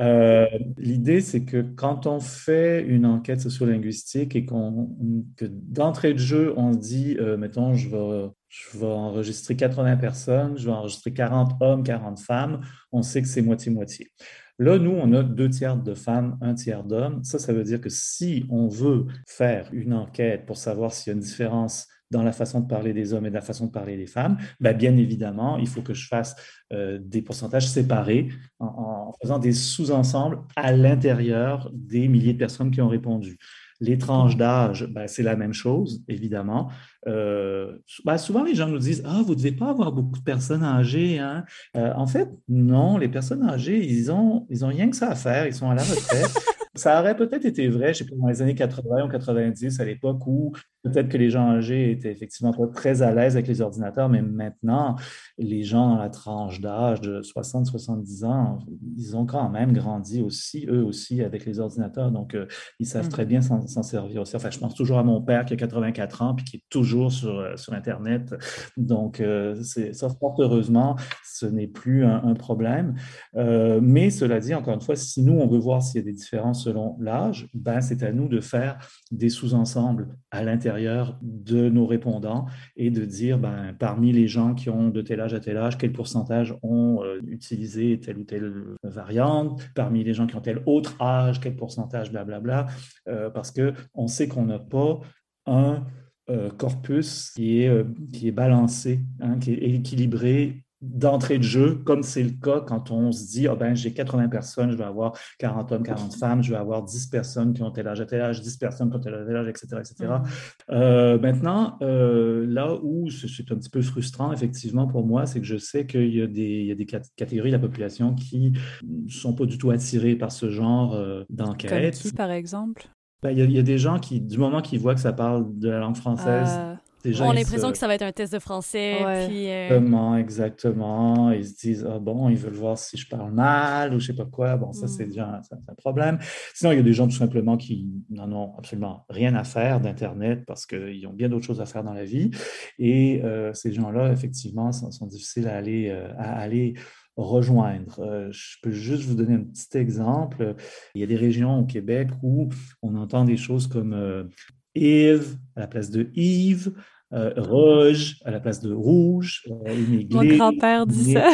[0.00, 0.46] Euh,
[0.78, 6.72] l'idée, c'est que quand on fait une enquête sociolinguistique et que d'entrée de jeu, on
[6.72, 12.20] se dit, euh, mettons, je vais enregistrer 80 personnes, je vais enregistrer 40 hommes, 40
[12.20, 12.60] femmes,
[12.92, 14.12] on sait que c'est moitié-moitié.
[14.58, 17.22] Là, nous, on a deux tiers de femmes, un tiers d'hommes.
[17.24, 21.14] Ça, ça veut dire que si on veut faire une enquête pour savoir s'il y
[21.14, 23.70] a une différence dans la façon de parler des hommes et de la façon de
[23.70, 26.36] parler des femmes, ben, bien évidemment, il faut que je fasse
[26.72, 32.80] euh, des pourcentages séparés en, faisant des sous-ensembles à l'intérieur des milliers de personnes qui
[32.80, 33.38] ont répondu.
[33.80, 36.70] Les tranches d'âge, ben, c'est la même chose, évidemment.
[37.06, 40.24] Euh, ben, souvent, les gens nous disent Ah, vous ne devez pas avoir beaucoup de
[40.24, 41.18] personnes âgées.
[41.18, 41.44] Hein?
[41.76, 45.14] Euh, en fait, non, les personnes âgées, ils ont, ils ont rien que ça à
[45.14, 46.34] faire, ils sont à la retraite.
[46.76, 49.84] Ça aurait peut-être été vrai, je sais pas, dans les années 80 ou 90, à
[49.84, 50.52] l'époque où
[50.92, 54.22] peut-être que les gens âgés étaient effectivement pas très à l'aise avec les ordinateurs, mais
[54.22, 54.96] maintenant,
[55.38, 58.58] les gens dans la tranche d'âge de 60-70 ans,
[58.96, 62.10] ils ont quand même grandi aussi, eux aussi, avec les ordinateurs.
[62.10, 62.46] Donc, euh,
[62.78, 63.28] ils savent très mmh.
[63.28, 64.36] bien s'en servir aussi.
[64.36, 67.12] Enfin, je pense toujours à mon père qui a 84 ans puis qui est toujours
[67.12, 68.34] sur, euh, sur Internet.
[68.76, 72.94] Donc, euh, ça, fort heureusement, ce n'est plus un, un problème.
[73.34, 76.12] mais cela dit, encore une fois, si nous, on veut voir s'il y a des
[76.12, 78.78] différences selon l'âge, ben, c'est à nous de faire
[79.10, 80.75] des sous-ensembles à l'intérieur
[81.22, 85.34] de nos répondants et de dire, ben, parmi les gens qui ont de tel âge
[85.34, 90.26] à tel âge, quel pourcentage ont euh, utilisé telle ou telle variante, parmi les gens
[90.26, 94.46] qui ont tel autre âge, quel pourcentage, blablabla, bla, bla, euh, parce qu'on sait qu'on
[94.46, 95.00] n'a pas
[95.46, 95.84] un
[96.28, 102.02] euh, corpus qui est, qui est balancé, hein, qui est équilibré d'entrée de jeu, comme
[102.02, 105.12] c'est le cas quand on se dit, oh ben, j'ai 80 personnes, je vais avoir
[105.38, 108.40] 40 hommes, 40 femmes, je vais avoir 10 personnes qui ont tel âge tel âge,
[108.40, 109.66] 10 personnes qui ont tel âge tel âge, etc.
[109.78, 109.94] etc.
[110.00, 110.22] Mm-hmm.
[110.70, 115.46] Euh, maintenant, euh, là où c'est un petit peu frustrant, effectivement, pour moi, c'est que
[115.46, 118.52] je sais qu'il y a des, il y a des catégories de la population qui
[118.84, 121.70] ne sont pas du tout attirées par ce genre euh, d'enquête.
[121.70, 122.88] Comme qui, par exemple?
[123.22, 125.70] Ben, il, y a, des gens qui, du moment qu'ils voient que ça parle de
[125.70, 126.75] la langue française,
[127.14, 127.24] ah.
[127.24, 128.96] On a l'impression que ça va être un test de français.
[129.28, 131.32] Puis, euh, Exactement, exactement.
[131.32, 134.14] Ils se disent, ah bon, ils veulent voir si je parle mal ou je sais
[134.14, 134.56] pas quoi.
[134.56, 135.08] Bon, ça, c'est mm.
[135.08, 136.18] déjà un, problème.
[136.54, 139.80] Sinon, il y a des gens tout simplement qui n'en ont absolument rien à faire
[139.80, 142.30] d'Internet parce qu'ils ont bien d'autres choses à faire dans la vie.
[142.78, 146.74] Et euh, ces gens-là, effectivement, sont, difficiles à aller, euh, à aller
[147.16, 148.28] rejoindre.
[148.30, 150.54] je peux juste vous donner un petit exemple.
[150.94, 152.50] Il y a des régions au Québec où
[152.82, 154.28] on entend des choses comme
[154.76, 156.72] Yves à la place de Yves,
[157.12, 159.44] euh, rouge à la place de rouge.
[159.48, 159.74] Euh,
[160.10, 161.28] Mon grand-père dit ça.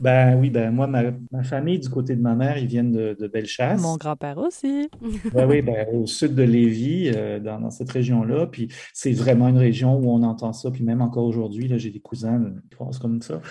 [0.00, 3.28] ben oui, ben moi, ma, famille, du côté de ma mère, ils viennent de, de
[3.28, 3.82] Bellechasse.
[3.82, 4.88] Mon grand-père aussi.
[5.34, 8.46] ben oui, ben, au sud de Lévis, euh, dans, dans, cette région-là.
[8.46, 10.70] Puis c'est vraiment une région où on entend ça.
[10.70, 13.42] Puis même encore aujourd'hui, j'ai des cousins qui pensent comme ça.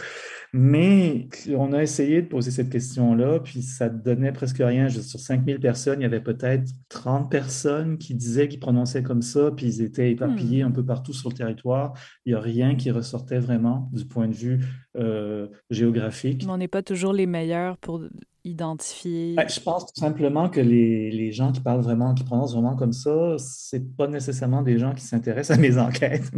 [0.54, 4.90] Mais on a essayé de poser cette question-là, puis ça donnait presque rien.
[4.90, 9.52] Sur 5000 personnes, il y avait peut-être 30 personnes qui disaient qu'ils prononçaient comme ça,
[9.52, 10.68] puis ils étaient éparpillés hmm.
[10.68, 11.94] un peu partout sur le territoire.
[12.26, 14.66] Il n'y a rien qui ressortait vraiment du point de vue
[14.98, 16.46] euh, géographique.
[16.46, 18.02] Mais on n'est pas toujours les meilleurs pour
[18.44, 19.36] identifier?
[19.36, 22.76] Ben, je pense tout simplement que les, les, gens qui parlent vraiment, qui prononcent vraiment
[22.76, 26.32] comme ça, c'est pas nécessairement des gens qui s'intéressent à mes enquêtes.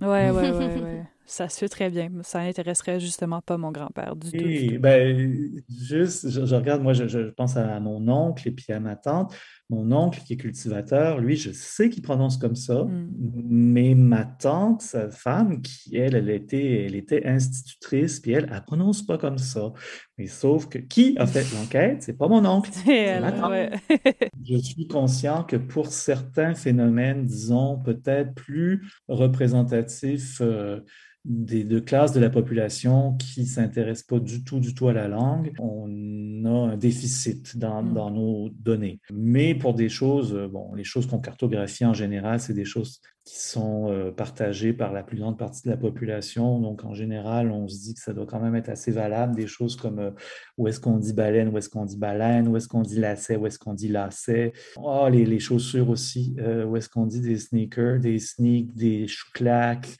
[0.00, 1.04] Oui, oui, oui, ouais.
[1.26, 2.10] Ça se fait très bien.
[2.22, 4.80] Ça n'intéresserait justement pas mon grand-père du tout.
[4.80, 8.96] Ben, juste, je, regarde, moi, je, je, pense à mon oncle et puis à ma
[8.96, 9.32] tante.
[9.70, 13.08] Mon oncle, qui est cultivateur, lui, je sais qu'il prononce comme ça, mm.
[13.48, 18.62] mais ma tante, sa femme, qui, elle, elle était, elle était institutrice, puis elle, elle
[18.64, 19.72] prononce pas comme ça.
[20.18, 22.02] Mais sauf que qui a fait l'enquête?
[22.02, 22.70] C'est pas mon oncle.
[22.72, 23.52] C'est ma tante.
[24.44, 30.80] je suis conscient que pour certains phénomènes, disons, peut-être plus représentatifs, euh,
[31.24, 34.92] des deux classes de la population qui ne s'intéressent pas du tout, du tout à
[34.92, 37.94] la langue, on a un déficit dans, mm.
[37.94, 39.00] dans nos données.
[39.12, 43.00] Mais pour des choses, euh, bon, les choses qu'on cartographie en général, c'est des choses
[43.30, 46.58] qui sont euh, partagées par la plus grande partie de la population.
[46.58, 49.36] Donc, en général, on se dit que ça doit quand même être assez valable.
[49.36, 50.10] Des choses comme euh,
[50.58, 53.36] où est-ce qu'on dit baleine, où est-ce qu'on dit baleine, où est-ce qu'on dit lacet,
[53.36, 54.52] où est-ce qu'on dit lacet.
[54.76, 59.06] Oh, les, les chaussures aussi, euh, où est-ce qu'on dit des sneakers, des sneaks, des
[59.06, 59.96] chouclacs,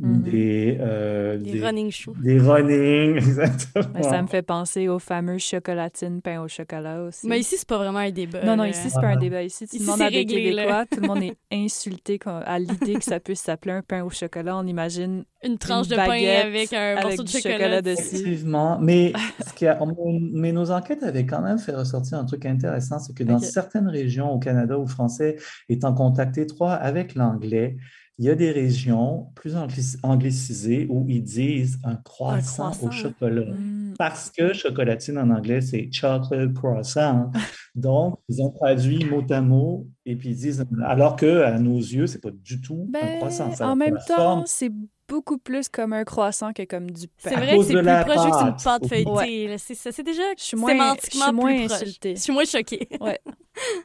[0.00, 0.22] mm-hmm.
[0.22, 2.16] des, des, running shoes.
[2.20, 4.02] Des running, exactement.
[4.02, 7.28] ça me fait penser aux fameux chocolatines pain au chocolat aussi.
[7.28, 8.44] Mais ici, c'est pas vraiment un débat.
[8.44, 9.44] Non, non, ici, c'est pas un débat.
[9.44, 13.20] Ici, tu demandes à des Québécois, tout le monde est insulté à l'idée que ça
[13.20, 17.22] puisse s'appeler un pain au chocolat, on imagine une tranche de pain avec un morceau
[17.22, 17.82] de chocolat.
[17.82, 18.16] dessus.
[18.16, 19.12] Effectivement, mais,
[20.32, 23.88] mais nos enquêtes avaient quand même fait ressortir un truc intéressant, c'est que dans certaines
[23.88, 25.36] régions au Canada où le français
[25.68, 27.76] est en contact étroit avec l'anglais,
[28.18, 29.54] il y a des régions plus
[30.02, 33.52] anglicisées où ils disent un croissant, au chocolat.
[33.52, 33.94] Hmm.
[33.98, 37.30] Parce que chocolatine en anglais, c'est chocolate croissant.
[37.74, 41.78] Donc, ils ont traduit mot à mot et puis ils disent, alors que à nos
[41.78, 43.50] yeux, c'est pas du tout un ben, croissant.
[43.60, 44.72] en même temps, c'est
[45.08, 47.30] beaucoup plus comme un croissant que comme du pain.
[47.30, 49.56] C'est vrai que c'est plus proche qu'une pâte feuilletée.
[49.58, 52.16] C'est déjà je suis moins, sémantiquement je suis moins insultée.
[52.16, 52.88] Je suis moins choquée.
[53.00, 53.20] Ouais.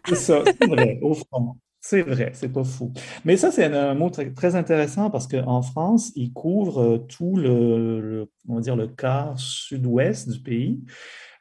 [0.07, 1.55] c'est ça, c'est vrai, au fond.
[1.89, 2.91] C'est vrai, c'est pas fou.
[3.23, 8.29] Mais ça, c'est un, mot très, intéressant parce qu'en France, il couvre euh, tout le,
[8.49, 10.83] on va dire, le quart sud-ouest du pays.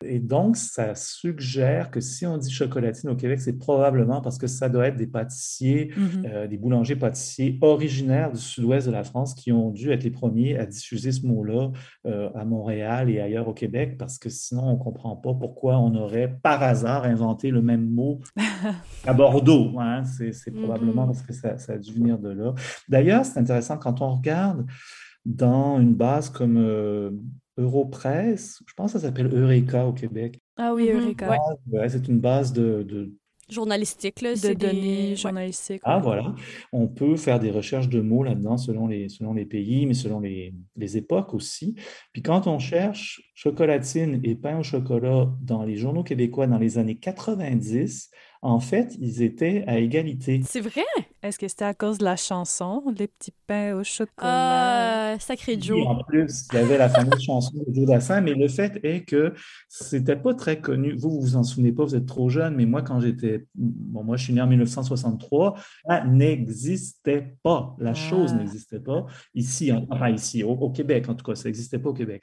[0.05, 4.47] Et donc, ça suggère que si on dit chocolatine au Québec, c'est probablement parce que
[4.47, 6.27] ça doit être des pâtissiers, mm-hmm.
[6.27, 10.11] euh, des boulangers pâtissiers originaires du sud-ouest de la France qui ont dû être les
[10.11, 11.71] premiers à diffuser ce mot-là
[12.07, 15.79] euh, à Montréal et ailleurs au Québec, parce que sinon, on ne comprend pas pourquoi
[15.79, 18.21] on aurait par hasard inventé le même mot
[19.07, 19.79] à Bordeaux.
[19.79, 20.03] Hein.
[20.05, 21.07] C'est probablement mm-hmm.
[21.07, 22.55] parce que ça, ça, a dû venir de là.
[22.89, 24.67] D'ailleurs, c'est intéressant quand on regarde
[25.27, 27.11] dans une base comme euh,
[27.59, 30.40] Europress, je pense que ça s'appelle Eureka au Québec.
[30.57, 31.01] Ah oui, mhm.
[31.01, 31.38] Eureka.
[31.88, 33.12] c'est une base de,
[33.49, 35.81] journalistique, là, de données journalistiques.
[35.85, 36.35] Ah, voilà.
[36.73, 40.21] On peut faire des recherches de mots là-dedans selon les, selon les pays, mais selon
[40.21, 41.75] les, les, époques aussi.
[42.12, 46.79] Puis quand on cherche chocolatine et pain au chocolat dans les journaux québécois dans les
[46.79, 48.11] années 90,
[48.42, 50.40] en fait, ils étaient à égalité.
[50.44, 50.85] C'est vrai?
[51.22, 55.14] Est-ce que c'était à cause de la chanson, Les petits pains au chocolat?
[55.14, 55.85] Euh, sacré Joe.
[55.87, 59.03] en plus, il y avait la fameuse chanson de Joe Dassin, mais le fait est
[59.05, 59.35] que
[59.68, 60.94] c'était pas très connu.
[60.96, 63.46] Vous, vous vous en souvenez pas, vous êtes trop jeune, mais moi, quand j'étais.
[63.55, 65.55] Bon, moi, je suis né en 1963,
[65.88, 67.75] ça n'existait pas.
[67.79, 68.38] La chose ah.
[68.38, 71.94] n'existait pas ici, enfin ici, au, au, Québec en tout cas, ça n'existait pas au
[71.94, 72.22] Québec.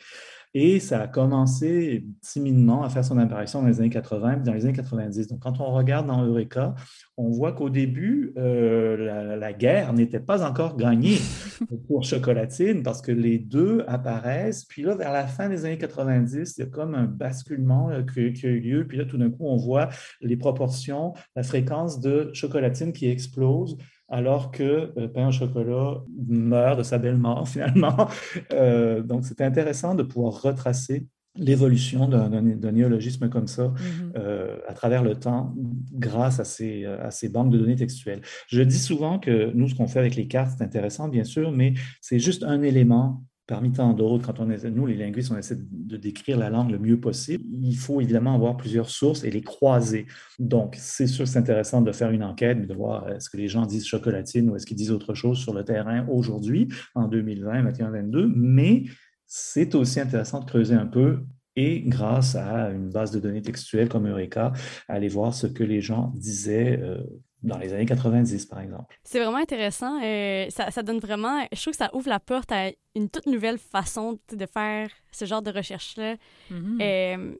[0.55, 4.65] Et ça a commencé timidement à faire son apparition dans les années 80 dans les
[4.65, 5.27] années 90.
[5.27, 6.75] Donc, quand on regarde dans Eureka,
[7.17, 11.17] on voit qu'au début, euh, la, guerre n'était pas encore gagnée
[11.87, 14.65] pour Chocolatine parce que les deux apparaissent.
[14.65, 18.33] Puis là, vers la fin des années 90, il y a comme un basculement qui,
[18.33, 18.87] qui, a eu lieu.
[18.87, 19.89] Puis là, tout d'un coup, on voit
[20.21, 23.77] les proportions, la fréquence de Chocolatine qui explose
[24.09, 28.07] alors que euh, Pain au chocolat meurt de sa belle mort finalement.
[28.53, 34.11] Euh, donc, c'est intéressant de pouvoir retracer l'évolution d'un néologisme comme ça mm-hmm.
[34.17, 35.55] euh, à travers le temps
[35.91, 38.21] grâce à ces, à ces banques de données textuelles.
[38.49, 41.51] Je dis souvent que nous, ce qu'on fait avec les cartes, c'est intéressant, bien sûr,
[41.51, 45.37] mais c'est juste un élément parmi tant d'autres, quand on essaie, nous, les linguistes, on
[45.37, 49.31] essaie de décrire la langue le mieux possible, il faut évidemment avoir plusieurs sources et
[49.31, 50.05] les croiser.
[50.39, 53.65] Donc, c'est sûr c'est intéressant de faire une enquête, de voir est-ce que les gens
[53.65, 57.91] disent chocolatine ou est-ce qu'ils disent autre chose sur le terrain aujourd'hui, en 2020, 2021,
[57.91, 58.83] 2022, mais
[59.25, 61.19] c'est aussi intéressant de creuser un peu
[61.55, 64.53] et grâce à une base de données textuelles comme Eureka,
[64.87, 67.03] aller voir ce que les gens disaient euh,
[67.43, 68.97] dans les années 90, par exemple.
[69.03, 70.01] C'est vraiment intéressant.
[70.01, 73.25] Euh, ça, ça, donne vraiment, je trouve que ça ouvre la porte à une toute
[73.25, 76.15] nouvelle façon de faire ce genre de recherche-là.
[76.51, 76.81] Mm-hmm.
[76.81, 77.35] Euh,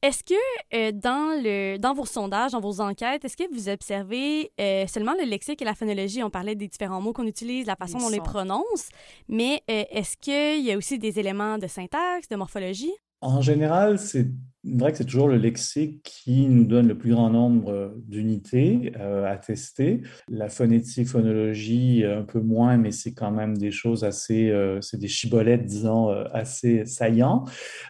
[0.00, 0.34] est-ce que
[0.74, 4.52] euh, dans, le, dans vos sondages, dans vos enquêtes, est-ce que vous observez
[4.86, 6.22] seulement le lexique et la phonologie?
[6.22, 8.90] On parlait des différents mots qu'on utilise, la façon dont on les prononce,
[9.26, 12.92] mais est-ce qu'il y a aussi des éléments de syntaxe, de morphologie?
[13.20, 14.28] En général, c'est
[14.76, 19.30] vrai que c'est toujours le lexique qui nous donne le plus grand nombre d'unités euh,
[19.30, 20.02] à tester.
[20.28, 24.98] La phonétique, phonologie, un peu moins, mais c'est quand même des choses assez, euh, c'est
[24.98, 27.44] des chibolettes, disons, euh, assez saillants.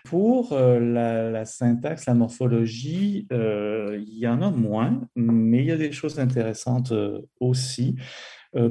[0.05, 5.93] Pour la, syntaxe, la morphologie, il y en a moins, mais il y a des
[5.93, 6.93] choses intéressantes
[7.41, 7.97] aussi.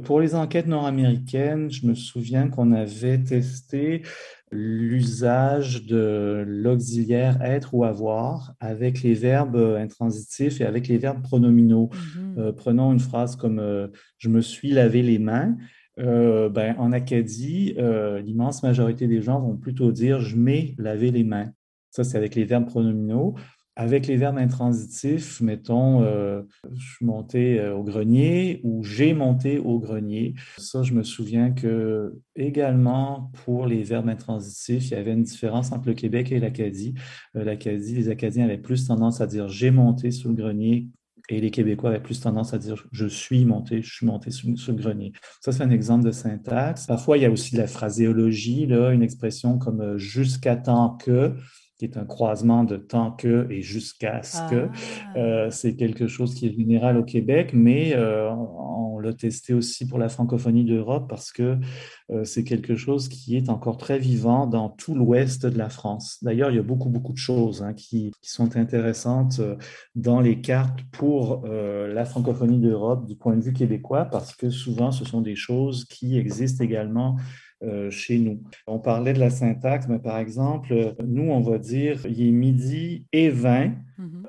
[0.03, 4.01] Pour les enquêtes nord-américaines, je me souviens qu'on avait testé
[4.51, 11.89] l'usage de l'auxiliaire être ou avoir avec les verbes intransitifs et avec les verbes pronominaux.
[11.91, 12.39] Mm-hmm.
[12.39, 15.57] Euh, prenons une phrase comme euh, je me suis lavé les mains.
[15.99, 17.75] Euh, ben, en Acadie,
[18.23, 21.51] l'immense majorité des gens vont plutôt dire je m'ai lavé les mains.
[21.91, 23.35] Ça, c'est avec les verbes pronominaux.
[23.79, 26.41] Avec les verbes intransitifs, mettons, euh,
[26.73, 30.33] je suis monté euh, au grenier ou j'ai monté au grenier.
[30.57, 35.71] Ça, je me souviens que également pour les verbes intransitifs, il y avait une différence
[35.71, 36.95] entre le Québec et l'Acadie.
[37.35, 40.87] Euh, L'Acadie, les Acadiens avaient plus tendance à dire j'ai monté sous le grenier
[41.29, 44.47] et les Québécois avaient plus tendance à dire je suis monté, je suis monté sous,
[44.47, 45.13] le grenier.
[45.39, 46.87] Ça, c'est un exemple de syntaxe.
[46.87, 51.35] Parfois, il y a aussi de la phraséologie, une expression comme jusqu'à temps que
[51.77, 54.67] qui est un croisement de tant que et jusqu'à ce que.
[54.69, 55.17] Ah.
[55.17, 59.85] Euh, c'est quelque chose qui est général au Québec, mais euh, on, l'a testé aussi
[59.85, 61.57] pour la francophonie d'Europe parce que
[62.09, 66.17] euh, c'est quelque chose qui est encore très vivant dans tout l'ouest de la France.
[66.23, 69.39] D'ailleurs, il y a beaucoup, beaucoup de choses hein, qui, qui, sont intéressantes
[69.93, 74.91] dans les cartes pour la francophonie d'Europe du point de vue québécois parce que souvent,
[74.91, 77.17] ce sont des choses qui existent également
[77.89, 78.41] chez nous.
[78.67, 83.05] On parlait de la syntaxe, mais par exemple, nous, on va dire il est midi
[83.13, 83.73] et 20, mm-hmm.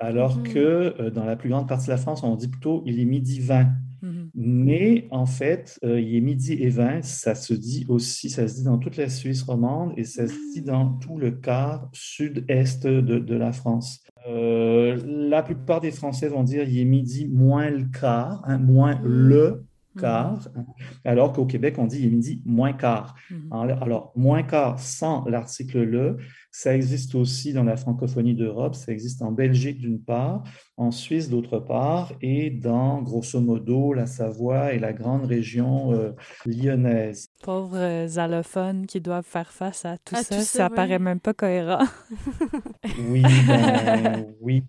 [0.00, 0.52] alors mm-hmm.
[0.52, 3.04] que euh, dans la plus grande partie de la France, on dit plutôt il est
[3.04, 3.64] midi 20.
[4.02, 4.30] Mm-hmm.
[4.34, 8.54] Mais en fait, euh, il est midi et 20, ça se dit aussi, ça se
[8.54, 12.86] dit dans toute la Suisse romande et ça se dit dans tout le quart sud-est
[12.86, 14.02] de, de, la France.
[14.26, 19.06] la plupart des Français vont dire il est midi moins le quart, hein, moins mmh.
[19.06, 19.67] le
[19.98, 20.62] quart, mmh.
[21.04, 23.14] alors qu'au Québec, on dit il est midi moins quart.
[23.30, 23.52] Mmh.
[23.52, 26.18] Alors, moins quart sans l'article le,
[26.58, 30.42] ça existe aussi dans la francophonie d'Europe, ça existe en Belgique d'une part,
[30.76, 36.10] en Suisse d'autre part, et dans, grosso modo, la Savoie et la grande région euh,
[36.46, 37.28] lyonnaise.
[37.44, 41.84] Pauvres allophones qui doivent faire face à tout ça, ça, paraît même pas cohérent.
[43.08, 44.64] oui, ben, oui.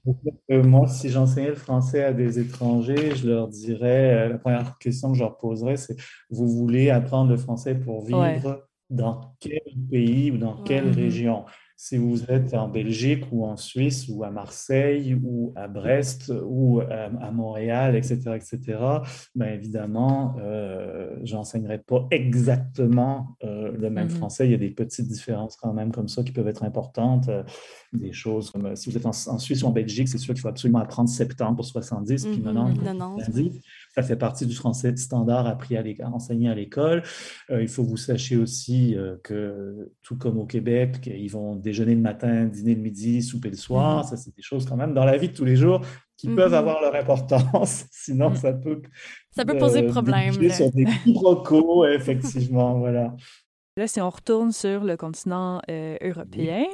[0.48, 5.10] moi, si j'enseignais le français à des étrangers, je leur dirais, euh, la première question
[5.10, 5.96] que je leur poserais, c'est,
[6.30, 11.46] vous voulez apprendre le français pour vivre dans quel pays ou dans quelle région?
[11.82, 16.82] Si vous êtes en Belgique ou en Suisse ou à Marseille ou à Brest ou
[16.82, 18.78] à, Montréal, etc., etc.,
[19.34, 24.18] bien évidemment, euh, je n'enseignerai pas exactement euh, le même mm-hmm.
[24.18, 24.46] français.
[24.46, 27.30] Il y a des petites différences quand même comme ça qui peuvent être importantes.
[27.30, 27.44] Euh,
[27.94, 30.50] des choses comme si vous êtes en, Suisse ou en Belgique, c'est sûr qu'il faut
[30.50, 33.62] absolument apprendre 70 pour 70, puis 90 mm-hmm.
[34.02, 37.04] Ça fait partie du français standard appris à, enseigner à l'école.
[37.50, 42.02] il faut que vous sachiez aussi que, tout comme au Québec, ils vont déjeuner le
[42.02, 44.04] matin, dîner le midi, souper le soir.
[44.04, 44.10] Mm-hmm.
[44.10, 45.82] Ça, c'est des choses quand même dans la vie de tous les jours
[46.18, 46.56] qui peuvent mm-hmm.
[46.56, 47.86] avoir leur importance.
[47.92, 48.36] Sinon, mm.
[48.36, 48.82] ça peut...
[49.32, 50.34] Ça peut poser euh, problème.
[50.52, 53.16] Sur des quiproquos, effectivement, voilà.
[53.80, 56.66] Là, si on retourne sur le continent euh, européen,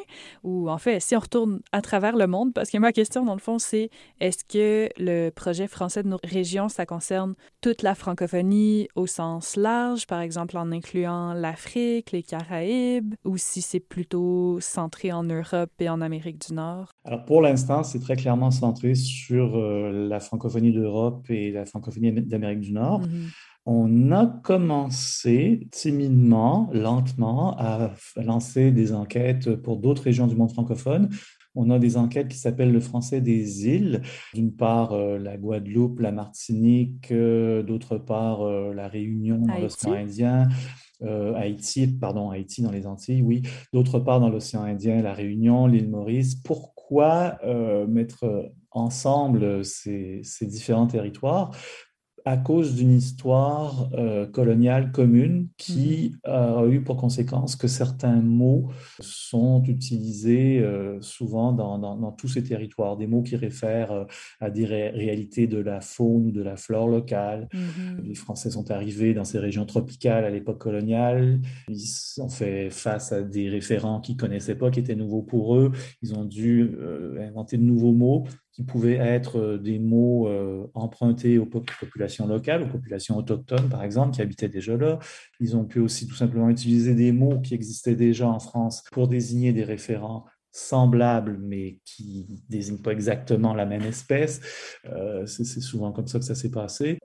[0.43, 3.35] ou en fait, si on retourne à travers le monde, parce que ma question, dans
[3.35, 7.93] le fond, c'est est-ce que le projet français de nos régions, ça concerne toute la
[7.93, 14.57] francophonie au sens large, par exemple en incluant l'Afrique, les Caraïbes, ou si c'est plutôt
[14.59, 16.89] centré en Europe et en Amérique du Nord?
[17.03, 22.11] Alors, pour l'instant, c'est très clairement centré sur euh, la francophonie d'Europe et la francophonie
[22.13, 23.03] d'Amérique du Nord.
[23.03, 23.29] Mm-hmm
[23.65, 31.09] on a commencé timidement, lentement, à lancer des enquêtes pour d'autres régions du monde francophone.
[31.55, 34.01] On a des enquêtes qui s'appellent le français des îles.
[34.33, 39.93] D'une part, euh, la Guadeloupe, la Martinique, euh, d'autre part, euh, la Réunion dans l'océan
[39.93, 40.47] Indien.
[41.35, 43.43] Haïti, pardon, Haïti dans les Antilles, oui.
[43.73, 46.35] D'autre part, dans l'océan Indien, la Réunion, l'île Maurice.
[46.35, 47.37] Pourquoi
[47.87, 51.51] mettre ensemble ces, ces, différents territoires?
[52.27, 56.29] À cause d'une histoire euh, coloniale commune qui mmh.
[56.29, 62.43] a eu pour conséquence que certains mots sont utilisés euh, souvent dans, dans, tous ces
[62.43, 64.05] territoires, des mots qui réfèrent euh,
[64.39, 67.47] à des réalités de la faune ou de la flore locale.
[67.53, 68.01] Mmh.
[68.03, 71.85] Les Français sont arrivés dans ces régions tropicales à l'époque coloniale, ils
[72.17, 76.15] ont fait face à des référents qu'ils connaissaient pas, qui étaient nouveaux pour eux, ils
[76.15, 76.75] ont dû
[77.19, 78.25] inventer de nouveaux mots
[78.55, 83.83] qui pouvaient être euh, des mots euh, empruntés aux populations locales, aux populations autochtones, par
[83.83, 84.97] exemple, qui habitaient déjà là.
[85.41, 89.09] Ils ont pu aussi tout simplement utiliser des mots qui existaient déjà en France pour
[89.09, 94.39] désigner des référents semblables, mais qui ne désignent pas exactement la même espèce.
[94.85, 96.97] Euh, c'est souvent comme ça que ça s'est passé.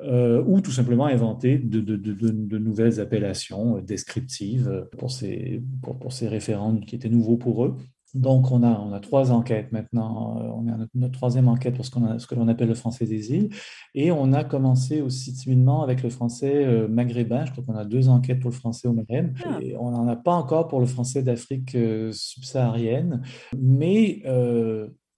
[0.46, 7.08] ou tout simplement inventer de, nouvelles appellations descriptives pour ces, pour ces référents qui étaient
[7.08, 7.74] nouveaux pour eux.
[8.14, 10.38] Donc, on a, on a trois enquêtes maintenant.
[10.38, 13.06] Euh, on a notre, troisième enquête pour ce, qu'on ce que l'on appelle le français
[13.06, 13.50] des îles.
[13.94, 17.44] Et on a commencé aussi timidement avec le français euh, maghrébin.
[17.44, 19.36] Je crois qu'on a deux enquêtes pour le français au Maghreb.
[19.44, 19.58] Ah.
[19.62, 23.22] Et on n'en a pas encore pour le français d'Afrique euh, subsaharienne.
[23.56, 24.22] Mais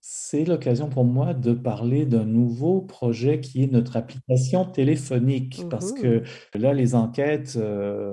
[0.05, 5.63] c'est l'occasion pour moi de parler d'un nouveau projet qui est notre application téléphonique.
[5.69, 7.57] Parce que là, les enquêtes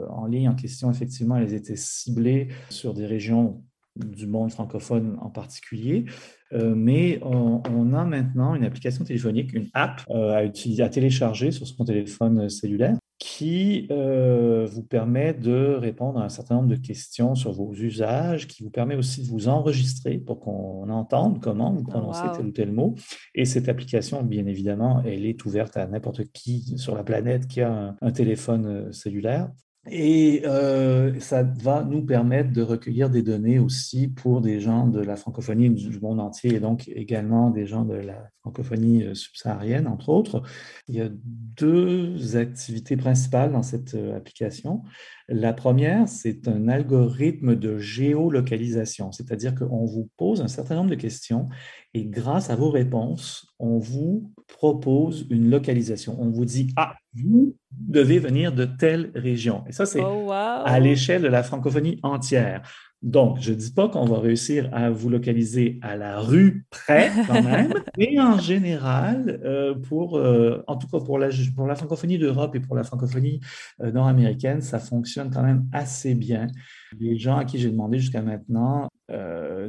[0.09, 3.63] en ligne en question, effectivement, elles étaient ciblées sur des régions
[3.97, 6.05] du monde francophone en particulier.
[6.53, 11.51] Euh, mais on, a maintenant une application téléphonique, une app euh, à, utiliser, à télécharger
[11.51, 16.77] sur son téléphone cellulaire qui euh, vous permet de répondre à un certain nombre de
[16.77, 21.71] questions sur vos usages, qui vous permet aussi de vous enregistrer pour qu'on entende comment
[21.71, 22.95] vous prononcez tel ou tel mot.
[23.35, 27.61] Et cette application, bien évidemment, elle est ouverte à n'importe qui sur la planète qui
[27.61, 29.51] a un téléphone cellulaire.
[29.89, 35.01] Et euh, ça va nous permettre de recueillir des données aussi pour des gens de
[35.01, 39.87] la francophonie du monde entier et donc également des gens de la francophonie euh, subsaharienne,
[39.87, 40.43] entre autres.
[40.87, 44.83] Il y a deux activités principales dans cette euh, application.
[45.29, 50.95] La première, c'est un algorithme de géolocalisation, c'est-à-dire qu'on vous pose un certain nombre de
[50.95, 51.49] questions
[51.95, 56.17] et grâce à vos réponses, on vous propose une localisation.
[56.21, 59.65] On vous dit, ah, vous devez venir de telle région.
[59.67, 62.63] Et ça, c'est oh, à l'échelle de la francophonie entière.
[63.03, 67.11] Donc, je ne dis pas qu'on va réussir à vous localiser à la rue près
[67.27, 71.77] quand même, mais en général, euh, pour, euh, en tout cas pour la, pour la
[71.77, 73.41] francophonie d'Europe et pour la francophonie
[73.81, 76.49] euh, nord-américaine, ça fonctionne quand même assez bien.
[76.99, 78.89] Les gens à qui j'ai demandé jusqu'à maintenant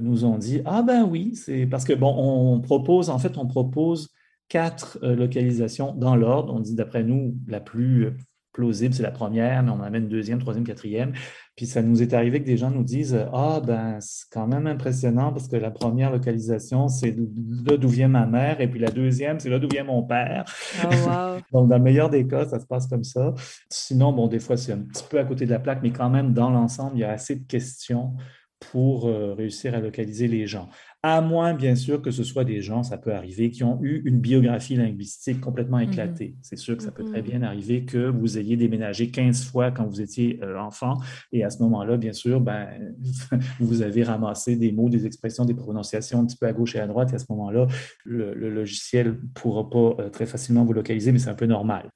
[0.01, 3.47] nous ont dit Ah ben oui, c'est parce que bon, on propose, en fait, on
[3.47, 4.09] propose
[4.51, 6.53] quatre localisations dans l'ordre.
[6.53, 8.17] On dit d'après nous, la plus
[8.51, 11.13] plausible, c'est la première, mais on amène deuxième, troisième, quatrième.
[11.55, 14.67] Puis ça nous est arrivé que des gens nous disent Ah, ben, c'est quand même
[14.67, 17.15] impressionnant parce que la première localisation, c'est
[17.65, 20.43] là d'où vient ma mère, et puis la deuxième, c'est là d'où vient mon père.
[20.83, 21.39] Oh, wow.
[21.53, 23.33] Donc, dans le meilleur des cas, ça se passe comme ça.
[23.69, 26.09] Sinon, bon, des fois, c'est un petit peu à côté de la plaque, mais quand
[26.09, 28.15] même, dans l'ensemble, il y a assez de questions
[28.59, 30.69] pour euh, réussir à localiser les gens
[31.03, 34.03] à moins, bien sûr, que ce soit des gens, ça peut arriver, qui ont eu
[34.05, 36.35] une biographie linguistique complètement mmh éclatée.
[36.43, 39.71] C'est sûr que ça peut très mmh bien arriver que vous ayez déménagé 15 fois
[39.71, 40.99] quand vous étiez euh, enfant,
[41.31, 42.67] et à ce moment-là, bien sûr, ben,
[43.59, 46.79] vous avez ramassé des mots, des expressions, des prononciations un petit peu à gauche et
[46.79, 47.65] à droite, et à ce moment-là,
[48.05, 51.89] le, logiciel ne pourra pas euh, très facilement vous localiser, mais c'est un peu normal.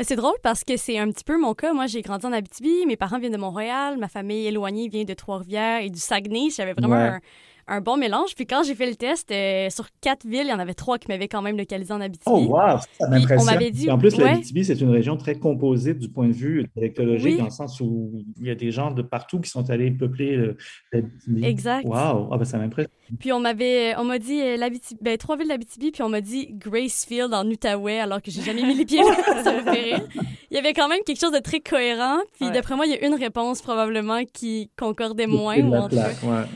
[0.00, 1.72] C'est drôle parce que c'est un petit peu mon cas.
[1.72, 5.14] Moi, j'ai grandi en Abitibi, mes parents viennent de Montréal, ma famille éloignée vient de
[5.14, 6.50] Trois-Rivières et du Saguenay.
[6.50, 7.20] J'avais vraiment un,
[7.68, 8.34] un bon mélange.
[8.34, 10.98] Puis quand j'ai fait le test, euh, sur quatre villes, il y en avait trois
[10.98, 12.24] qui m'avaient quand même localisé en Abitibi.
[12.30, 12.78] Oh, wow!
[12.98, 13.70] Ça m'impressionne.
[13.70, 13.90] Dit...
[13.90, 17.50] En plus, l'Abitibi, c'est une région très composite du point de vue électologique, dans le
[17.50, 20.54] sens où il y a des gens de partout qui sont allés peupler
[20.92, 21.44] l'Abitibi.
[21.44, 21.86] Exact.
[21.86, 22.28] Wow!
[22.30, 22.92] Ah, ben, ça m'impressionne.
[23.18, 24.56] Puis on m'avait, on m'a dit euh,
[25.00, 28.62] ben, trois villes d'Abitibi, puis on m'a dit Gracefield en Outaouais, alors que j'ai jamais
[28.62, 29.42] mis les pieds là.
[29.42, 30.08] ça me fait rire.
[30.50, 32.18] Il y avait quand même quelque chose de très cohérent.
[32.38, 35.58] Puis d'après moi, il y a une réponse probablement qui concordait moins.
[35.58, 35.98] Ou en ouais,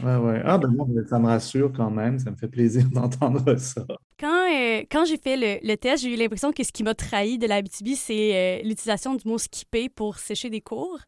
[0.04, 0.42] ouais, ouais.
[0.44, 0.70] Ah, ben
[1.04, 2.18] ça me rassure quand même.
[2.18, 3.84] Ça me fait plaisir d'entendre ça.
[4.18, 7.38] Quand, euh, quand j'ai fait le, test, j'ai eu l'impression que ce qui m'a trahi
[7.38, 10.98] de l'Abitibi, c'est euh, l'utilisation du mot skipper pour sécher des cours.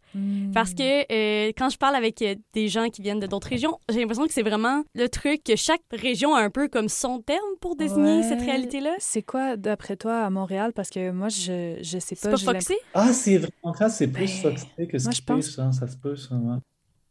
[0.52, 1.52] Parce que hmm.
[1.56, 2.22] quand je parle avec
[2.52, 5.56] des gens qui viennent de d'autres régions, j'ai l'impression que c'est vraiment le truc que
[5.56, 8.94] chaque région a un peu comme son terme pour désigner cette réalité-là.
[8.98, 10.72] C'est quoi, d'après toi, à Montréal?
[10.74, 12.36] Parce que moi, je, je sais pas.
[12.36, 12.74] C'est pas Foxy?
[12.94, 16.16] Ah, c'est vraiment ça, c'est plus ben, Foxy que ce qui ça, ça se peut,
[16.16, 16.34] ça.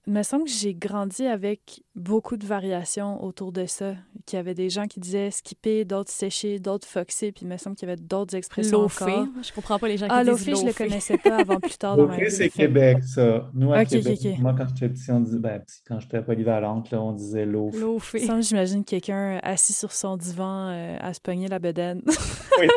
[0.08, 3.94] Il me semble que j'ai grandi avec beaucoup de variations autour de ça.
[4.26, 7.58] Qu'il y avait des gens qui disaient skipper, d'autres sécher, d'autres foxer, puis il me
[7.58, 9.28] semble qu'il y avait d'autres expressions encore.
[9.44, 11.78] Je comprends pas les gens qui ah, disent lofé, je le connaissais pas avant plus
[11.78, 12.32] tard dans ma vie.
[12.32, 13.50] c'est Québec, ça.
[13.54, 17.12] Nous, à Québec, moi, quand j'étais petit, on disait, ben, quand j'étais polyvalente, là, on
[17.12, 17.78] disait loafé.
[17.78, 18.42] Loafé.
[18.42, 22.02] J'imagine quelqu'un assis sur son divan euh, à se pogner la bedaine.
[22.06, 22.14] Oui.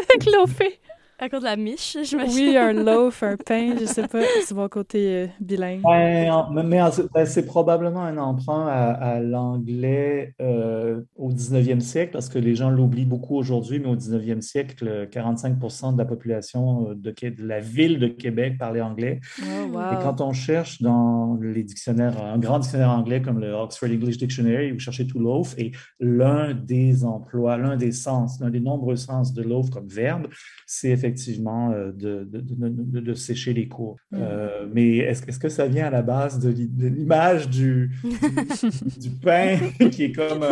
[0.08, 0.80] avec loafé.
[1.22, 2.48] À cause de la miche, j'imagine.
[2.48, 4.22] Oui, un loaf, un pain, je sais pas.
[4.42, 5.82] C'est mon côté euh, bilingue.
[5.82, 6.80] Ben, mais
[7.12, 12.70] ben, c'est probablement un emprunt à, l'anglais euh, au 19e siècle, parce que les gens
[12.70, 17.60] l'oublient beaucoup aujourd'hui, mais au 19e siècle, 45% de la population euh, de, de, la
[17.60, 19.20] ville de Québec parlait anglais.
[19.42, 23.90] Oh, Et quand on cherche dans les dictionnaires, un grand dictionnaire anglais comme le Oxford
[23.90, 28.60] English Dictionary, vous cherchez to loaf, et l'un des emplois, l'un des sens, l'un des
[28.60, 30.26] nombreux sens de loaf comme verbe,
[30.66, 33.96] c'est effectivement effectivement euh, de, de, de, sécher les cours.
[34.10, 34.18] Mm.
[34.20, 36.50] Euh, mais est-ce est que ça vient à la base de
[36.86, 37.90] l'image du,
[38.98, 39.58] du, pain
[39.90, 40.44] qui est comme,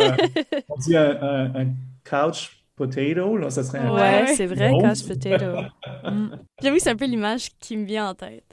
[0.69, 1.67] on dit un, un,
[2.03, 5.61] couch potato, là, ça serait un Ouais, c'est vrai, couch potato.
[6.03, 6.29] mm.
[6.61, 8.45] J'avoue que c'est un peu l'image qui me vient en tête.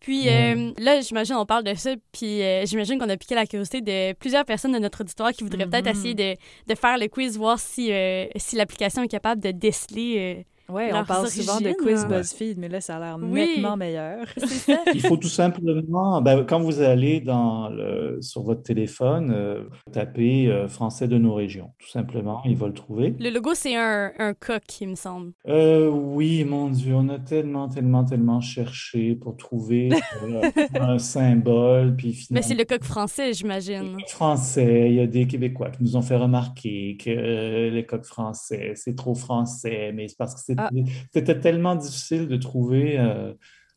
[0.00, 3.80] Puis euh, là, j'imagine, on parle de ça, puis j'imagine qu'on a piqué la curiosité
[3.80, 5.90] de plusieurs personnes de notre auditoire qui voudraient peut-être mm-hmm.
[5.90, 6.36] essayer de,
[6.68, 7.92] de, faire le quiz, voir si,
[8.36, 12.80] si l'application est capable de déceler oui, on parle souvent de quiz BuzzFeed, mais là,
[12.80, 14.26] ça a l'air nettement meilleur.
[14.94, 20.48] Il faut tout simplement, ben, quand vous allez dans le, sur votre téléphone, euh, taper
[20.48, 21.72] euh, français de nos régions.
[21.78, 23.14] Tout simplement, il va le trouver.
[23.18, 25.32] Le logo, c'est un, un, coq, il me semble.
[25.48, 29.90] Euh, oui, mon Dieu, on a tellement, tellement, tellement cherché pour trouver
[30.74, 31.94] un symbole.
[31.96, 32.40] Puis finalement...
[32.40, 33.96] Mais c'est le coq français, j'imagine.
[34.08, 38.72] Français, il y a des Québécois qui nous ont fait remarquer que les coqs français,
[38.76, 40.70] c'est trop français, mais c'est parce que c'est ah.
[41.12, 43.32] C'était tellement difficile de trouver euh,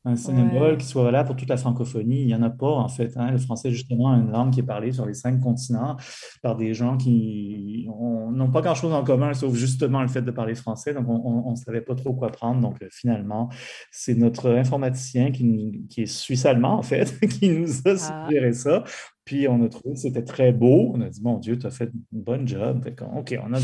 [0.06, 2.22] un symbole qui soit là pour toute la francophonie.
[2.22, 3.18] Il n'y en a pas, en fait.
[3.18, 3.32] Hein.
[3.32, 5.98] Le français, justement, une langue qui est parlée sur les cinq continents
[6.44, 10.54] par des gens qui n'ont pas grand-chose en commun, sauf justement le fait de parler
[10.54, 10.94] français.
[10.94, 12.62] Donc, on ne savait pas trop quoi prendre.
[12.62, 13.50] Donc, euh, finalement,
[13.92, 18.28] c'est notre informaticien qui, qui est suisse-allemand, en fait, qui nous a ah.
[18.28, 18.84] suggéré ça.
[19.26, 20.92] Puis on a trouvé que c'était très beau.
[20.94, 22.88] On a dit, mon Dieu, tu as fait une bonne job.
[23.18, 23.60] OK, on a,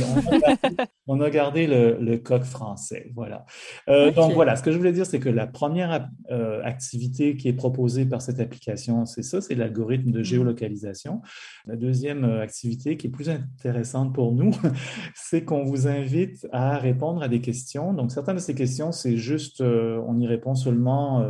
[1.06, 3.12] on a gardé, le, coq français.
[3.14, 3.46] Voilà.
[3.88, 7.48] Euh, donc voilà, ce que je voulais dire, c'est que la première euh, activité qui
[7.48, 10.24] est proposée par cette application, c'est ça, c'est l'algorithme de mmh.
[10.24, 11.22] géolocalisation.
[11.68, 14.52] La deuxième euh, activité qui est plus intéressante pour nous,
[15.16, 17.94] c'est qu'on vous invite à répondre à des questions.
[17.94, 21.24] Donc certaines de ces questions, c'est juste, on y répond seulement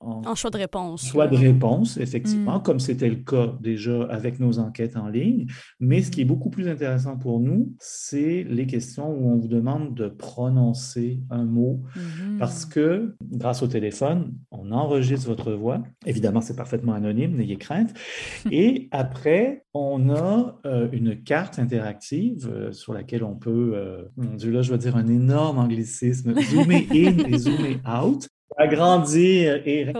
[0.00, 1.06] en, choix de réponse.
[1.06, 2.62] Choix de réponse, effectivement, mm.
[2.62, 5.46] comme c'était le cas déjà avec nos enquêtes en ligne.
[5.80, 9.48] Mais ce qui est beaucoup plus intéressant pour nous, c'est les questions où on vous
[9.48, 11.82] demande de prononcer un mot.
[11.96, 12.38] Mm-hmm.
[12.38, 15.82] Parce que grâce au téléphone, on enregistre votre voix.
[16.04, 17.94] Évidemment, c'est parfaitement anonyme, n'ayez crainte.
[18.50, 24.34] Et après, on a euh, une carte interactive euh, sur laquelle on peut, euh, mon
[24.34, 29.92] Dieu, là, je vais dire un énorme anglicisme, zoomer in et zoomer out agrandir et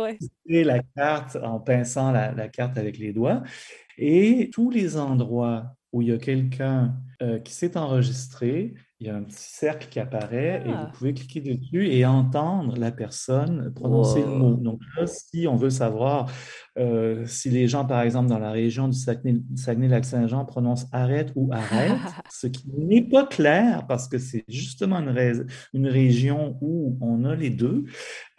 [0.46, 3.42] la carte en pinçant la, carte avec les doigts.
[3.98, 9.10] Et tous les endroits où il y a quelqu'un euh, qui s'est enregistré, il y
[9.10, 10.92] a un petit cercle qui apparaît et vous ah.
[10.94, 14.54] pouvez cliquer dessus et entendre la personne prononcer le mot.
[14.54, 16.30] Donc là, si on veut savoir
[16.78, 21.92] euh, si les gens, par exemple, dans la région du Saguenay-Lac-Saint-Jean prononcent arrête ou arrête,
[22.30, 27.34] ce qui n'est pas clair parce que c'est justement une, une, région où on a
[27.34, 27.84] les deux,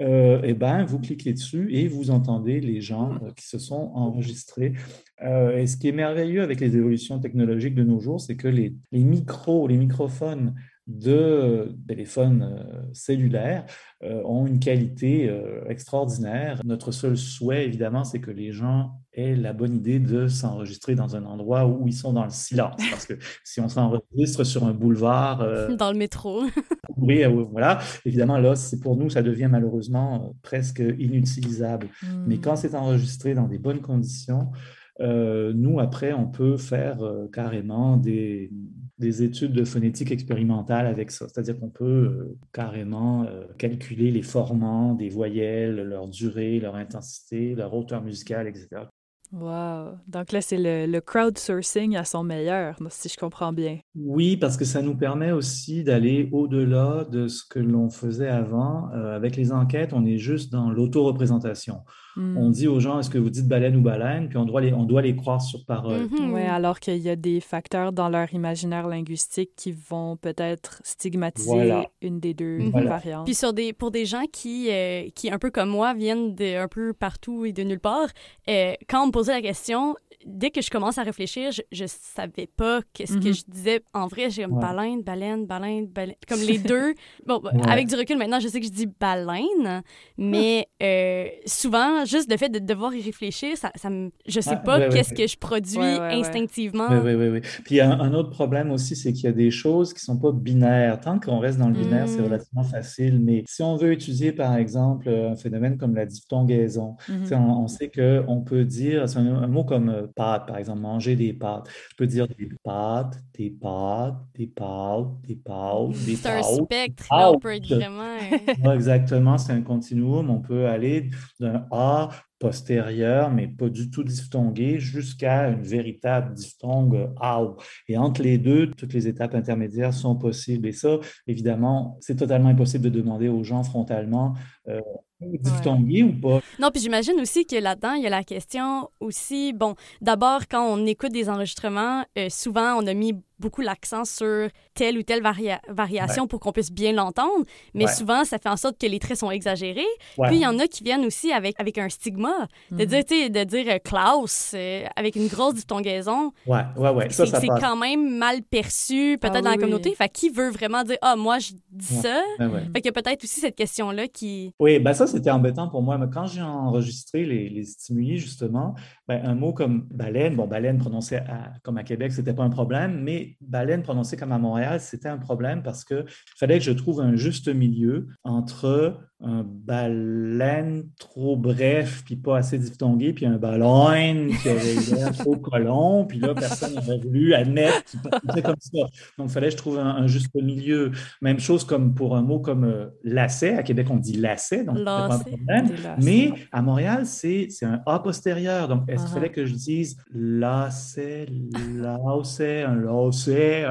[0.02, 3.92] euh, eh bien, vous cliquez dessus et vous entendez les gens euh, qui se sont
[3.94, 4.74] enregistrés.
[5.22, 8.76] et ce qui est merveilleux avec les évolutions technologiques de nos jours, c'est que les,
[8.92, 10.48] les micros, les microphones
[10.88, 13.66] de téléphones euh, cellulaires
[14.04, 16.62] euh, ont une qualité euh, extraordinaire.
[16.64, 21.16] Notre seul souhait, évidemment, c'est que les gens aient la bonne idée de s'enregistrer dans
[21.16, 22.82] un endroit où ils sont dans le silence.
[22.90, 25.46] Parce que si on s'enregistre sur un boulevard...
[25.78, 26.44] dans le métro.
[26.98, 27.80] oui, voilà.
[28.06, 31.88] Évidemment, là, c'est pour nous, ça devient malheureusement presque inutilisable.
[32.26, 32.58] Mais quand hmm.
[32.58, 34.52] c'est enregistré dans des bonnes conditions,
[35.00, 36.98] nous, après, on peut faire
[37.32, 38.52] carrément des,
[39.00, 41.28] des études de phonétique expérimentale avec ça.
[41.28, 47.54] C'est-à-dire qu'on peut euh, carrément euh, calculer les formants des voyelles, leur durée, leur intensité,
[47.56, 48.88] leur hauteur musicale, etc.
[49.32, 49.98] Wow!
[50.08, 53.80] Donc là, c'est le, le, crowdsourcing à son meilleur, si je comprends bien.
[53.94, 58.90] Oui, parce que ça nous permet aussi d'aller au-delà de ce que l'on faisait avant.
[58.94, 61.82] Euh, avec les enquêtes, on est juste dans l'auto-représentation.
[62.18, 62.52] On hmm.
[62.52, 64.28] dit aux gens, est-ce que vous dites baleine ou baleine?
[64.28, 66.08] Puis on doit les, on doit les croire sur parole.
[66.10, 66.34] Mhm.
[66.34, 71.84] Oui, alors qu'il y a des facteurs dans leur imaginaire linguistique qui vont peut-être stigmatiser
[72.02, 72.72] une des deux mhm.
[72.72, 73.26] variantes.
[73.26, 76.58] Puis sur des, pour des gens qui, euh, qui, un peu comme moi, viennent de
[76.58, 78.08] un peu partout et de nulle part,
[78.50, 79.96] euh, quand on me posait la question,
[80.28, 83.34] dès que je commence à réfléchir, je, je savais pas qu'est-ce que mhm.
[83.34, 83.82] je disais.
[83.94, 86.94] En vrai, j'ai comme baleine, baleine, baleine, baleine, comme les deux.
[87.26, 89.82] Bon, avec du recul maintenant, je sais que je dis baleine,
[90.18, 94.58] mais euh, souvent, juste le fait de devoir y réfléchir, ça, ça me, je sais
[94.64, 96.88] pas qu'est-ce que je produis instinctivement.
[96.90, 97.42] Oui, oui, oui.
[97.64, 100.32] Puis un, un, autre problème aussi, c'est qu'il y a des choses qui sont pas
[100.32, 101.00] binaires.
[101.00, 102.26] Tant qu'on reste dans le binaire, c'est mm.
[102.26, 103.20] relativement facile.
[103.20, 107.36] Mais si on veut étudier, par exemple, un phénomène comme la diphtongaison, mm-hmm.
[107.36, 111.16] on, on, sait qu'on peut dire, c'est un, mot comme euh, pâtes, par exemple, manger
[111.16, 111.70] des pâtes.
[111.92, 116.24] Je peux dire des pâtes, des pâtes, des pâtes, des pâtes, des pâtes.
[116.24, 118.18] C'est un spectre, on peut être vraiment.
[118.74, 120.30] exactement, c'est un continuum.
[120.30, 121.10] On peut aller
[121.40, 122.10] d'un A
[122.40, 127.58] postérieur, mais pas du tout diphtongué, jusqu'à une véritable diphtongue AO.
[127.88, 130.68] Et entre les deux, toutes les étapes intermédiaires sont possibles.
[130.68, 134.36] Et ça, évidemment, c'est totalement impossible de demander aux gens frontalement
[134.68, 134.82] euh,
[135.22, 136.42] diphtongué ou pas?
[136.60, 140.64] Non, puis j'imagine aussi que là-dedans, il y a la question aussi, bon, d'abord, quand
[140.64, 145.22] on écoute des enregistrements, euh, souvent, on a mis beaucoup l'accent sur telle ou telle
[145.22, 149.18] variation pour qu'on puisse bien l'entendre, mais souvent, ça fait en sorte que les traits
[149.18, 149.86] sont exagérés.
[150.24, 153.04] Puis, il y en a qui viennent aussi avec, avec un stigma, de mhm.
[153.04, 156.32] dire, de dire euh, Klaus euh, avec une grosse diphtongaison.
[156.46, 157.10] Ouais, ouais, ouais.
[157.10, 159.94] Ça, c'est quand même mal perçu, peut-être ah dans la communauté.
[159.96, 162.22] Fait qui veut vraiment dire, ah, moi, je dis ça?
[162.38, 164.54] Fait qu'il y a peut-être aussi cette question-là qui.
[164.60, 165.98] Oui, ben ça, c'était embêtant pour moi.
[165.98, 168.76] Mais quand j'ai enregistré les, les stimuli, justement,
[169.08, 171.20] ben, un mot comme baleine, bon, baleine prononcé
[171.64, 175.18] comme à Québec, c'était pas un problème, mais baleine prononcée comme à Montréal, c'était un
[175.18, 176.06] problème parce qu'il
[176.38, 182.60] fallait que je trouve un juste milieu entre un baleine trop bref, puis pas assez
[182.60, 187.84] diphtongué, puis un baleine qui avait l'air trop colon, puis là, personne n'aurait voulu admettre
[188.28, 188.80] c'était comme ça.
[189.18, 190.92] Donc, il fallait que je trouve un, juste milieu.
[191.22, 193.56] Même chose comme pour un mot comme euh, lacet.
[193.56, 195.70] À Québec, on dit lacet, donc pas un problème.
[196.02, 198.68] Mais à Montréal, c'est un A postérieur.
[198.68, 201.28] Donc, est-ce qu'il fallait que je dise lacet,
[201.76, 203.66] lacet, un lacet?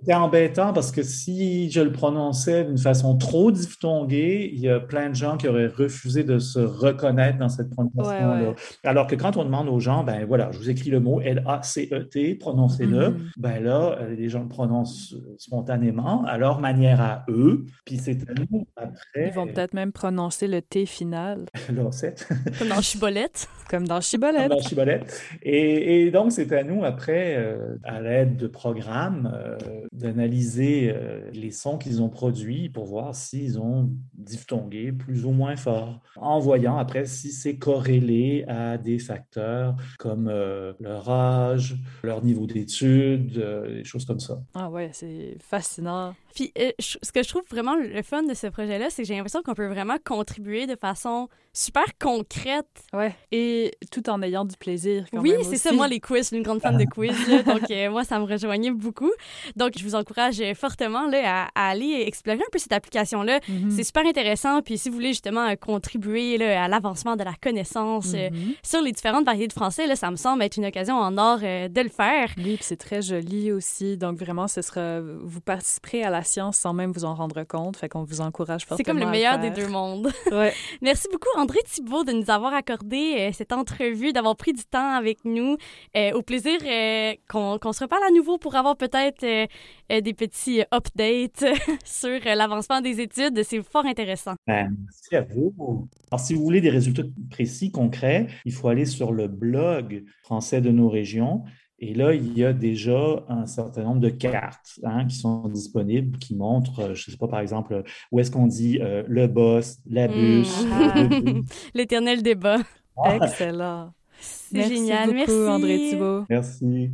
[0.00, 4.80] C'était embêtant parce que si je le prononçais d'une façce trop diphtonguée, il y a
[4.80, 8.54] plein de gens qui auraient refusé de se reconnaître dans cette prononciation-là.
[8.84, 12.36] Alors que quand on demande aux gens, ben voilà, je vous écris le mot L-A-C-E-T,
[12.36, 13.32] prononcez-le, mm-hmm.
[13.36, 18.28] ben là, euh, les gens le prononcent spontanément à leur manière à eux, puis c'est
[18.28, 19.28] à nous après.
[19.28, 21.46] Ils vont peut-être même prononcer le T final.
[21.66, 23.48] Comme dans Chibolette.
[23.68, 24.48] Comme dans Chibolette.
[24.48, 25.22] Comme dans Chibolette.
[25.42, 29.56] Et, et donc, c'est à nous après, euh, à l'aide de programmes, euh,
[29.92, 30.94] d'analyser
[31.32, 36.38] les sons qu'ils ont produits pour voir s'ils ont diphtongué plus ou moins fort, en
[36.38, 43.84] voyant après si c'est corrélé à des facteurs comme leur âge, leur niveau d'études, des
[43.84, 44.40] choses comme ça.
[44.54, 46.14] Ah ouais, c'est fascinant.
[46.38, 49.42] Puis ce que je trouve vraiment le fun de ce projet-là, c'est que j'ai l'impression
[49.42, 51.28] qu'on peut vraiment contribuer de façon
[51.58, 52.66] super concrète.
[52.92, 53.12] Ouais.
[53.32, 55.06] Et tout en ayant du plaisir.
[55.10, 55.72] Quand oui, c'est ça.
[55.72, 57.16] Moi, les quiz, je suis une grande fan de quiz.
[57.44, 59.10] donc, euh, moi, ça me rejoignait beaucoup.
[59.56, 63.40] Donc, je vous encourage fortement là, à, aller explorer un peu cette application-là.
[63.40, 63.70] Mm-hmm.
[63.70, 64.62] C'est super intéressant.
[64.62, 68.56] Puis, si vous voulez justement contribuer là, à l'avancement de la connaissance euh, mm-hmm.
[68.62, 71.40] sur les différentes variétés de français, là, ça me semble être une occasion en or
[71.42, 72.30] euh, de le faire.
[72.36, 73.96] Oui, puis c'est très joli aussi.
[73.96, 75.00] Donc, vraiment, ce sera.
[75.00, 77.76] Vous participerez à la science sans même vous en rendre compte.
[77.76, 78.76] Fait qu'on vous encourage fortement.
[78.76, 80.08] C'est comme le meilleur des deux mondes.
[80.32, 80.52] Ouais.
[80.82, 84.92] Merci beaucoup, André Thibault, de nous avoir accordé euh, cette entrevue, d'avoir pris du temps
[84.92, 85.56] avec nous.
[85.96, 91.44] Euh, au plaisir euh, qu'on se reparle à nouveau pour avoir peut-être des petits updates
[91.84, 93.42] sur l'avancement des études.
[93.42, 94.34] C'est fort intéressant.
[94.46, 95.88] Ben, merci à vous.
[96.10, 100.60] Alors, si vous voulez des résultats précis, concrets, il faut aller sur le blog français
[100.60, 101.44] de nos régions.
[101.80, 106.18] Et là, il y a déjà un certain nombre de cartes hein, qui sont disponibles
[106.18, 109.28] qui montrent, euh, je ne sais pas, par exemple, où est-ce qu'on dit euh, le
[109.28, 110.48] boss, la bûche.
[111.74, 112.58] L'éternel débat.
[113.04, 113.92] Excellent.
[114.20, 115.10] C'est génial.
[115.10, 116.24] Beaucoup, Merci, André Thibault.
[116.28, 116.90] Merci.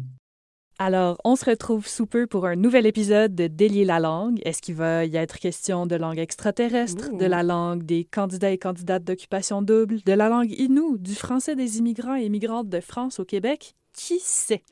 [0.79, 4.41] Alors, on se retrouve sous peu pour un nouvel épisode de Délier la langue.
[4.45, 8.59] Est-ce qu'il va y être question de langue extraterrestre, de la langue des candidats et
[8.59, 13.21] candidates d'occupation double, de la langue inou, du français des immigrants et immigrantes de France
[13.21, 13.77] au Québec?
[13.95, 14.63] Qui sait?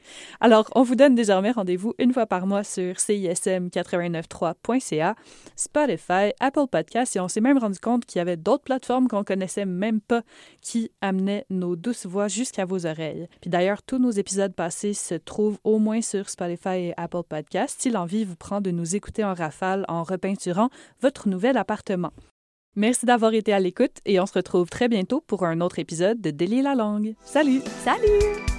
[0.41, 5.15] Alors, on vous donne désormais rendez-vous une fois par mois sur CISM893.ca,
[5.57, 9.25] Spotify, Apple Podcasts, et on s'est même rendu compte qu'il y avait d'autres plateformes qu'on
[9.25, 10.23] connaissait même pas
[10.61, 13.29] qui amenaient nos douces voix jusqu'à vos oreilles.
[13.41, 17.81] Puis d'ailleurs, tous nos épisodes passés se trouvent au moins sur Spotify et Apple Podcasts
[17.81, 20.71] si l'envie vous prend de nous écouter en rafale en repeinturant
[21.01, 22.13] votre nouvel appartement.
[22.75, 26.21] Merci d'avoir été à l'écoute et on se retrouve très bientôt pour un autre épisode
[26.21, 27.15] de Délier la langue.
[27.25, 27.61] Salut!
[27.85, 28.52] Salut!